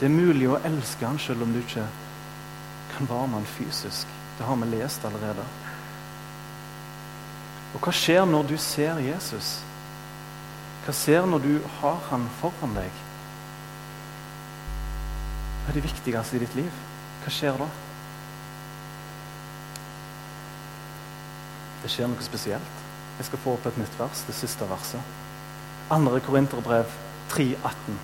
Det 0.00 0.06
er 0.08 0.14
mulig 0.14 0.46
å 0.48 0.56
elske 0.64 1.04
han 1.04 1.20
selv 1.20 1.44
om 1.44 1.52
du 1.52 1.58
ikke 1.60 1.84
kan 2.94 3.10
være 3.10 3.26
med 3.28 3.42
han 3.42 3.50
fysisk. 3.58 4.14
Det 4.38 4.46
har 4.48 4.56
vi 4.62 4.70
lest 4.70 5.04
allerede. 5.04 5.44
Og 7.74 7.84
hva 7.84 7.92
skjer 7.92 8.24
når 8.32 8.48
du 8.48 8.56
ser 8.56 9.04
Jesus? 9.04 9.52
Hva 10.86 10.96
ser 10.96 11.28
når 11.28 11.44
du 11.44 11.52
har 11.82 12.00
han 12.08 12.24
foran 12.40 12.72
deg? 12.80 13.04
Hva 15.60 15.68
er 15.68 15.82
det 15.82 15.84
viktigste 15.84 16.40
i 16.40 16.44
ditt 16.46 16.60
liv? 16.64 16.82
Hva 17.20 17.36
skjer 17.42 17.60
da? 17.60 17.68
Det 21.84 21.92
skjer 21.92 22.08
noe 22.08 22.24
spesielt. 22.24 22.84
Jeg 23.20 23.28
skal 23.28 23.44
få 23.44 23.60
opp 23.60 23.68
et 23.68 23.84
nytt 23.84 24.00
vers, 24.00 24.24
det 24.24 24.40
siste 24.40 24.64
verset. 24.72 25.19
Andre 25.90 26.20
Korinterbrev 26.20 26.86
3,18. 27.30 27.98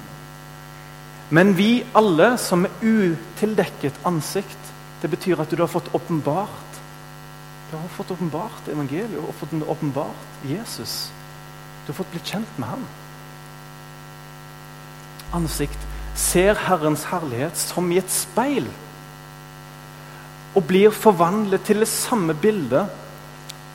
Men 1.31 1.57
vi 1.59 1.85
alle 1.95 2.37
som 2.39 2.67
er 2.67 2.83
utildekket 2.83 3.99
ansikt 4.07 4.73
Det 5.03 5.11
betyr 5.11 5.41
at 5.43 5.51
du 5.51 5.59
har 5.59 5.71
fått 5.71 5.89
åpenbart 5.95 6.79
Du 7.71 7.77
har 7.77 7.89
fått 7.97 8.13
åpenbart 8.15 8.69
evangeliet 8.71 9.19
og 9.19 9.35
fått 9.35 9.55
åpenbart 9.67 10.47
Jesus. 10.47 11.11
Du 11.85 11.91
har 11.91 11.99
fått 11.99 12.13
blitt 12.15 12.31
kjent 12.31 12.59
med 12.59 12.69
ham. 12.69 12.85
Ansikt 15.35 15.87
ser 16.15 16.55
Herrens 16.55 17.05
herlighet 17.11 17.59
som 17.59 17.91
i 17.91 17.99
et 17.99 18.11
speil 18.11 18.69
og 20.57 20.65
blir 20.65 20.95
forvandlet 20.95 21.67
til 21.69 21.83
det 21.83 21.91
samme 21.91 22.35
bildet 22.41 22.89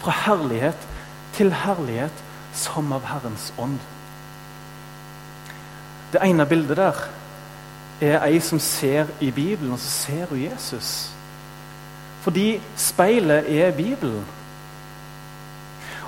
fra 0.02 0.15
herlighet 0.24 0.88
til 1.36 1.52
herlighet 1.54 2.24
som 2.58 2.89
av 2.95 3.06
Herrens 3.06 3.52
ånd. 3.62 3.78
Det 6.12 6.19
ene 6.24 6.45
bildet 6.45 6.78
der 6.78 7.08
er 8.02 8.24
ei 8.26 8.39
som 8.39 8.60
ser 8.60 9.06
i 9.19 9.32
Bibelen, 9.32 9.74
og 9.74 9.80
så 9.80 9.89
ser 9.89 10.26
hun 10.26 10.43
Jesus. 10.43 11.10
Fordi 12.21 12.62
speilet 12.78 13.62
er 13.62 13.71
Bibelen. 13.71 14.26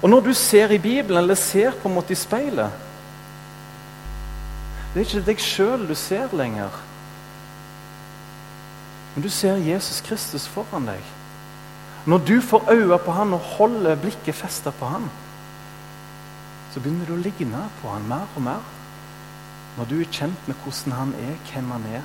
Og 0.02 0.10
når 0.10 0.20
du 0.20 0.34
ser 0.34 0.70
i 0.70 0.78
Bibelen, 0.78 1.18
eller 1.18 1.36
ser 1.36 1.72
på 1.72 1.88
en 1.88 1.94
måte 1.94 2.12
i 2.12 2.16
speilet 2.16 2.72
Det 4.94 5.02
er 5.02 5.06
ikke 5.06 5.26
deg 5.26 5.40
sjøl 5.42 5.88
du 5.90 5.96
ser 5.96 6.36
lenger. 6.38 6.70
Men 9.16 9.24
du 9.24 9.30
ser 9.30 9.56
Jesus 9.56 10.02
Kristus 10.02 10.48
foran 10.48 10.86
deg. 10.86 11.02
Når 12.06 12.18
du 12.18 12.42
får 12.42 12.72
øye 12.72 13.00
på 13.00 13.12
han 13.12 13.34
og 13.34 13.40
holder 13.40 13.96
blikket 13.96 14.36
festa 14.36 14.70
på 14.70 14.86
han, 14.86 15.10
så 16.74 16.80
begynner 16.80 17.08
du 17.08 17.16
å 17.16 17.22
ligne 17.22 17.64
på 17.82 17.90
han 17.90 18.06
mer 18.10 18.30
og 18.36 18.46
mer. 18.46 18.73
Når 19.78 19.90
du 19.90 19.96
er 20.00 20.12
kjent 20.14 20.50
med 20.50 20.60
hvordan 20.64 20.98
han 20.98 21.16
er, 21.18 21.38
hvem 21.50 21.72
han 21.74 21.88
er, 22.00 22.04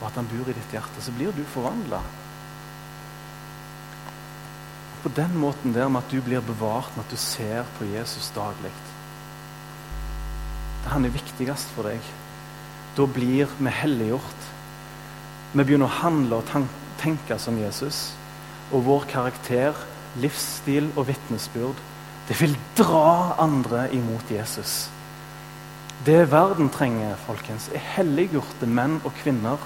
og 0.00 0.06
at 0.08 0.20
han 0.20 0.28
bor 0.30 0.48
i 0.48 0.54
ditt 0.56 0.72
hjerte, 0.72 1.02
så 1.02 1.12
blir 1.16 1.34
du 1.36 1.44
forvandla 1.52 2.00
på 5.06 5.12
den 5.14 5.36
måten 5.38 5.70
der 5.70 5.86
med 5.88 6.02
at 6.02 6.10
du 6.10 6.18
blir 6.20 6.42
bevart 6.42 6.90
med 6.96 7.04
at 7.04 7.12
du 7.14 7.16
ser 7.16 7.62
på 7.78 7.86
Jesus 7.86 8.32
daglig. 8.34 8.72
Han 10.90 11.06
er 11.06 11.14
viktigst 11.14 11.70
for 11.76 11.86
deg. 11.86 12.02
Da 12.96 13.06
blir 13.06 13.52
vi 13.58 13.70
helliggjort. 13.70 14.48
Vi 15.52 15.62
begynner 15.62 15.86
å 15.86 15.98
handle 16.00 16.40
og 16.40 16.66
tenke 16.98 17.38
som 17.38 17.60
Jesus. 17.60 18.16
Og 18.74 18.82
vår 18.88 19.06
karakter, 19.12 19.78
livsstil 20.18 20.90
og 20.96 21.06
vitnesbyrd 21.12 21.78
det 22.26 22.40
vil 22.40 22.58
dra 22.74 23.36
andre 23.38 23.86
imot 23.94 24.34
Jesus. 24.34 24.88
Det 26.06 26.30
verden 26.30 26.68
trenger, 26.70 27.16
folkens, 27.26 27.66
er 27.74 27.82
helliggjorte 27.96 28.66
menn 28.70 29.00
og 29.02 29.14
kvinner 29.18 29.58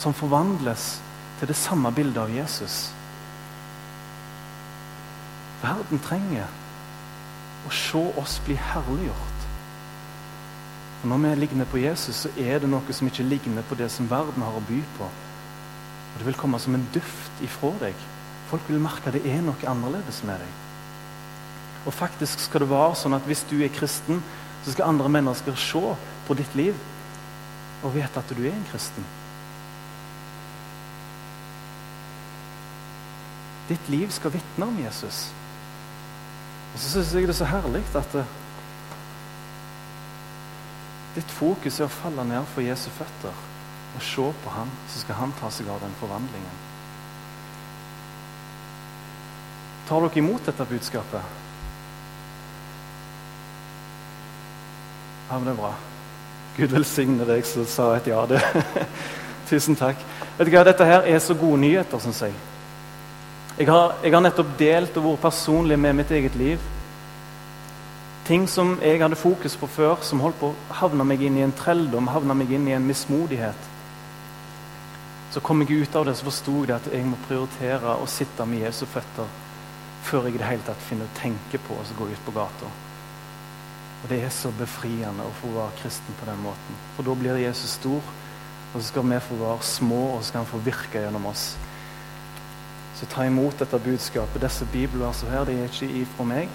som 0.00 0.12
forvandles 0.12 0.98
til 1.40 1.48
det 1.48 1.56
samme 1.56 1.88
bildet 1.96 2.20
av 2.20 2.32
Jesus. 2.34 2.90
Verden 5.62 6.02
trenger 6.04 6.50
å 7.64 7.72
se 7.72 8.02
oss 8.20 8.34
bli 8.44 8.58
herliggjort. 8.60 9.46
Og 11.00 11.08
Når 11.08 11.22
vi 11.22 11.34
ligner 11.40 11.64
på 11.64 11.80
Jesus, 11.80 12.26
så 12.26 12.32
er 12.36 12.60
det 12.60 12.68
noe 12.68 12.92
som 12.92 13.08
ikke 13.08 13.24
ligner 13.24 13.64
på 13.64 13.78
det 13.80 13.88
som 13.90 14.10
verden 14.10 14.44
har 14.44 14.56
å 14.56 14.64
by 14.68 14.82
på. 14.98 15.08
Og 15.08 16.18
Det 16.18 16.26
vil 16.26 16.36
komme 16.36 16.60
som 16.60 16.76
en 16.76 16.88
duft 16.92 17.40
ifra 17.40 17.72
deg. 17.80 17.96
Folk 18.52 18.68
vil 18.68 18.84
merke 18.84 19.08
at 19.08 19.16
det 19.16 19.24
er 19.24 19.40
noe 19.40 19.68
annerledes 19.72 20.20
med 20.28 20.44
deg. 20.44 20.52
Og 21.86 21.96
faktisk 21.96 22.44
skal 22.44 22.66
det 22.66 22.70
være 22.74 23.00
sånn 23.00 23.16
at 23.16 23.24
hvis 23.24 23.46
du 23.48 23.62
er 23.64 23.72
kristen, 23.72 24.20
så 24.64 24.74
skal 24.74 24.90
andre 24.90 25.08
mennesker 25.08 25.56
se 25.56 25.82
på 26.26 26.36
ditt 26.38 26.54
liv 26.58 26.76
og 27.82 27.94
vite 27.94 28.20
at 28.20 28.32
du 28.36 28.42
er 28.44 28.52
en 28.52 28.68
kristen. 28.70 29.06
Ditt 33.70 33.88
liv 33.88 34.10
skal 34.12 34.34
vitne 34.34 34.66
om 34.66 34.78
Jesus. 34.82 35.28
Og 36.74 36.78
så 36.80 36.90
syns 36.90 37.14
jeg 37.14 37.28
det 37.28 37.34
er 37.34 37.40
så 37.40 37.50
herlig 37.50 37.82
at 37.98 38.14
det, 38.14 38.24
ditt 41.14 41.32
fokus 41.34 41.80
er 41.80 41.88
å 41.88 41.92
falle 41.92 42.24
ned 42.26 42.46
for 42.52 42.62
Jesu 42.62 42.90
føtter 42.94 43.46
og 43.90 44.02
se 44.06 44.26
på 44.44 44.50
ham, 44.54 44.68
så 44.90 45.00
skal 45.02 45.18
han 45.18 45.32
ta 45.40 45.48
seg 45.50 45.70
av 45.70 45.80
den 45.82 45.94
forvandlingen. 45.98 46.58
Tar 49.88 50.04
dere 50.04 50.20
imot 50.22 50.46
dette 50.46 50.66
budskapet? 50.70 51.38
Ja, 55.30 55.38
men 55.38 55.46
det 55.46 55.52
er 55.52 55.60
bra. 55.60 55.74
Gud 56.56 56.72
velsigne 56.74 57.26
deg 57.28 57.44
som 57.46 57.66
sa 57.70 57.92
et 57.94 58.08
ja. 58.10 58.24
det. 58.26 58.40
Tusen 59.50 59.78
takk. 59.78 60.00
Vet 60.38 60.48
du 60.48 60.50
hva, 60.56 60.64
Dette 60.66 60.86
her 60.88 61.06
er 61.06 61.22
så 61.22 61.36
gode 61.38 61.60
nyheter, 61.62 62.02
syns 62.02 62.24
jeg. 62.26 62.34
Jeg 63.60 63.68
har, 63.70 63.94
jeg 64.02 64.14
har, 64.14 64.24
nettopp 64.24 64.50
delt 64.58 64.98
og 64.98 65.06
vært 65.06 65.22
personlig 65.28 65.78
med 65.78 66.00
mitt 66.00 66.10
eget 66.16 66.34
liv. 66.40 66.66
Ting 68.26 68.48
som 68.50 68.76
jeg 68.82 68.98
hadde 69.02 69.18
fokus 69.18 69.54
på 69.58 69.70
før, 69.70 70.02
som 70.02 70.22
holdt 70.24 70.40
på 70.40 70.50
å 70.50 70.78
havne 70.82 71.06
meg 71.06 71.22
inn 71.22 71.38
i 71.38 71.46
en 71.46 71.54
trelldom, 71.54 72.10
havne 72.10 72.34
meg 72.34 72.50
inn 72.56 72.66
i 72.66 72.74
en 72.74 72.86
mismodighet. 72.86 73.70
Så 75.30 75.42
kom 75.46 75.62
jeg 75.62 75.84
ut 75.84 75.96
av 75.96 76.08
det, 76.08 76.18
så 76.18 76.26
forsto 76.26 76.58
jeg 76.64 76.74
at 76.74 76.90
jeg 76.90 77.06
må 77.06 77.18
prioritere 77.28 77.94
å 78.02 78.10
sitte 78.10 78.46
med 78.50 78.66
Jesu 78.66 78.82
føtter 78.90 79.30
før 80.02 80.26
jeg 80.26 80.40
i 80.40 80.42
det 80.42 80.48
hele 80.48 80.66
tatt 80.66 80.88
finner 80.88 81.06
å 81.06 81.18
tenke 81.20 81.60
på 81.62 81.76
å 81.76 81.90
gå 81.98 82.10
ut 82.10 82.24
på 82.26 82.34
gata. 82.34 82.70
Og 84.02 84.08
Det 84.08 84.22
er 84.24 84.32
så 84.32 84.50
befriende 84.56 85.26
å 85.26 85.34
få 85.42 85.50
være 85.52 85.76
kristen 85.82 86.16
på 86.20 86.28
den 86.28 86.40
måten. 86.42 86.78
For 86.96 87.04
da 87.04 87.14
blir 87.14 87.36
Jesus 87.42 87.76
stor, 87.76 88.00
og 88.72 88.76
så 88.78 88.86
skal 88.86 89.04
vi 89.10 89.20
få 89.20 89.36
være 89.36 89.62
små, 89.66 90.00
og 90.14 90.22
så 90.22 90.28
skal 90.28 90.44
han 90.44 90.52
få 90.52 90.62
virke 90.64 91.02
gjennom 91.02 91.26
oss. 91.26 91.56
Så 92.96 93.06
ta 93.06 93.24
imot 93.24 93.58
dette 93.58 93.78
budskapet. 93.78 94.42
Disse 94.42 94.66
bibelversene 94.72 95.30
her, 95.30 95.44
de 95.44 95.56
er 95.58 95.68
ikke 95.68 95.88
ifra 96.02 96.24
meg. 96.24 96.48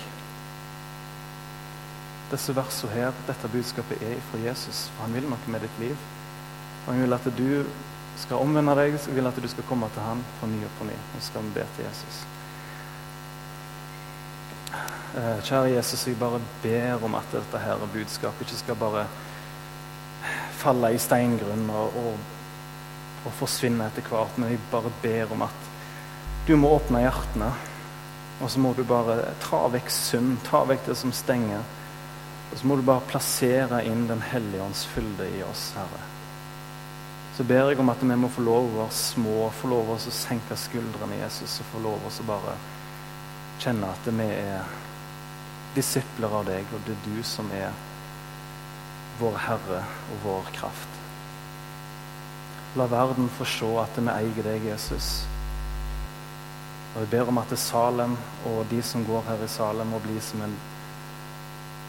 disse 2.32 2.56
versene 2.56 2.92
her, 2.92 3.12
dette 3.28 3.48
budskapet 3.48 4.02
er 4.02 4.18
ifra 4.18 4.40
Jesus. 4.42 4.90
For 4.96 5.06
han 5.06 5.14
vil 5.14 5.30
noe 5.30 5.52
med 5.52 5.62
ditt 5.62 5.80
liv. 5.80 5.98
Og 6.86 6.94
han 6.94 7.02
vil 7.02 7.14
at 7.14 7.28
du 7.38 7.66
skal 8.18 8.42
omvende 8.42 8.76
deg, 8.76 8.98
så 9.00 9.12
vil 9.12 9.28
at 9.28 9.42
du 9.42 9.48
skal 9.48 9.68
komme 9.70 9.90
til 9.94 10.02
han 10.02 10.24
på 10.40 10.50
ny 10.50 10.64
og 10.66 10.80
på 10.80 10.90
ny. 10.90 10.98
Og 11.16 11.24
skal 11.24 11.46
vi 11.46 11.60
be 11.60 11.68
til 11.76 11.86
Jesus. 11.86 12.26
Eh, 15.16 15.44
kjære 15.48 15.70
Jesus, 15.78 16.08
jeg 16.08 16.18
bare 16.20 16.42
ber 16.64 17.04
om 17.08 17.14
at 17.16 17.30
dette 17.32 17.60
her 17.64 17.80
budskapet 17.94 18.42
ikke 18.44 18.58
skal 18.60 18.76
bare 18.76 19.06
falle 20.60 20.90
i 20.92 20.98
steingrunn 21.00 21.70
og, 21.72 21.96
og, 22.02 22.18
og 23.24 23.36
forsvinne 23.38 23.88
etter 23.88 24.04
hvert, 24.10 24.36
men 24.36 24.52
jeg 24.52 24.60
bare 24.74 24.92
ber 25.04 25.32
om 25.32 25.46
at 25.46 25.70
du 26.50 26.58
må 26.60 26.74
åpne 26.76 27.06
hjertene. 27.06 27.48
Og 28.44 28.52
så 28.52 28.60
må 28.60 28.74
du 28.76 28.84
bare 28.84 29.22
ta 29.40 29.62
vekk 29.72 29.88
synd, 29.94 30.36
ta 30.44 30.66
vekk 30.68 30.90
det 30.90 30.98
som 31.00 31.14
stenger. 31.16 31.64
Og 32.52 32.60
så 32.60 32.68
må 32.68 32.76
du 32.76 32.84
bare 32.84 33.08
plassere 33.08 33.86
inn 33.88 34.10
Den 34.10 34.22
hellige 34.22 34.64
ånds 34.68 34.84
fylde 34.92 35.30
i 35.32 35.44
oss, 35.48 35.70
Herre. 35.78 36.02
Så 37.38 37.44
ber 37.48 37.72
jeg 37.72 37.80
om 37.80 37.90
at 37.90 38.04
vi 38.04 38.18
må 38.20 38.28
få 38.32 38.44
lov 38.44 38.68
å 38.68 38.82
være 38.82 38.98
små, 39.00 39.48
få 39.62 39.72
lov 39.72 39.94
å 39.96 39.98
senke 40.04 40.60
skuldrene 40.60 41.22
Jesus 41.24 41.62
og 41.64 41.72
få 41.72 41.86
lov 41.88 42.04
å 42.04 42.28
bare 42.28 42.58
kjenne 43.64 43.96
at 43.96 44.12
vi 44.12 44.28
er 44.28 44.76
disipler 45.76 46.32
av 46.32 46.46
deg, 46.48 46.68
og 46.74 46.84
det 46.86 46.96
er 46.96 47.06
du 47.06 47.24
som 47.24 47.50
er 47.56 47.72
vår 49.20 49.38
Herre 49.46 49.82
og 50.14 50.22
vår 50.26 50.52
kraft. 50.56 51.02
La 52.76 52.88
verden 52.92 53.30
få 53.32 53.48
se 53.48 53.70
at 53.80 53.98
vi 54.00 54.12
eier 54.12 54.48
deg, 54.50 54.66
Jesus. 54.68 55.24
Og 56.96 57.02
Jeg 57.02 57.10
ber 57.12 57.30
om 57.32 57.40
at 57.40 57.54
Salem 57.60 58.18
og 58.48 58.66
de 58.72 58.82
som 58.84 59.06
går 59.06 59.24
her 59.28 59.44
i 59.44 59.48
Salem, 59.52 59.88
må 59.88 60.00
bli 60.04 60.20
som 60.24 60.42
en 60.42 60.56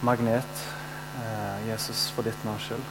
magnet, 0.03 0.63
eh, 1.23 1.69
Jesus, 1.69 2.11
for 2.11 2.23
ditt 2.23 2.45
navns 2.45 2.63
skyld. 2.63 2.87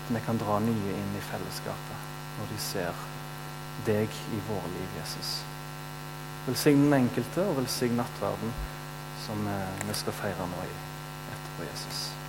At 0.00 0.14
vi 0.14 0.20
kan 0.26 0.38
dra 0.38 0.58
nye 0.58 0.98
inn 0.98 1.16
i 1.18 1.26
fellesskapet 1.30 2.10
når 2.38 2.50
de 2.50 2.58
ser 2.58 3.06
deg 3.86 4.08
i 4.08 4.42
våre 4.48 4.68
liv, 4.74 4.90
Jesus. 5.00 5.42
Velsign 6.46 6.86
den 6.86 6.94
enkelte, 7.04 7.46
og 7.46 7.56
velsign 7.60 7.98
nattverden 7.98 8.54
som 9.26 9.46
eh, 9.46 9.86
vi 9.88 9.94
skal 9.94 10.12
feire 10.12 10.48
nå 10.50 10.66
etterpå, 10.66 11.70
Jesus. 11.70 12.21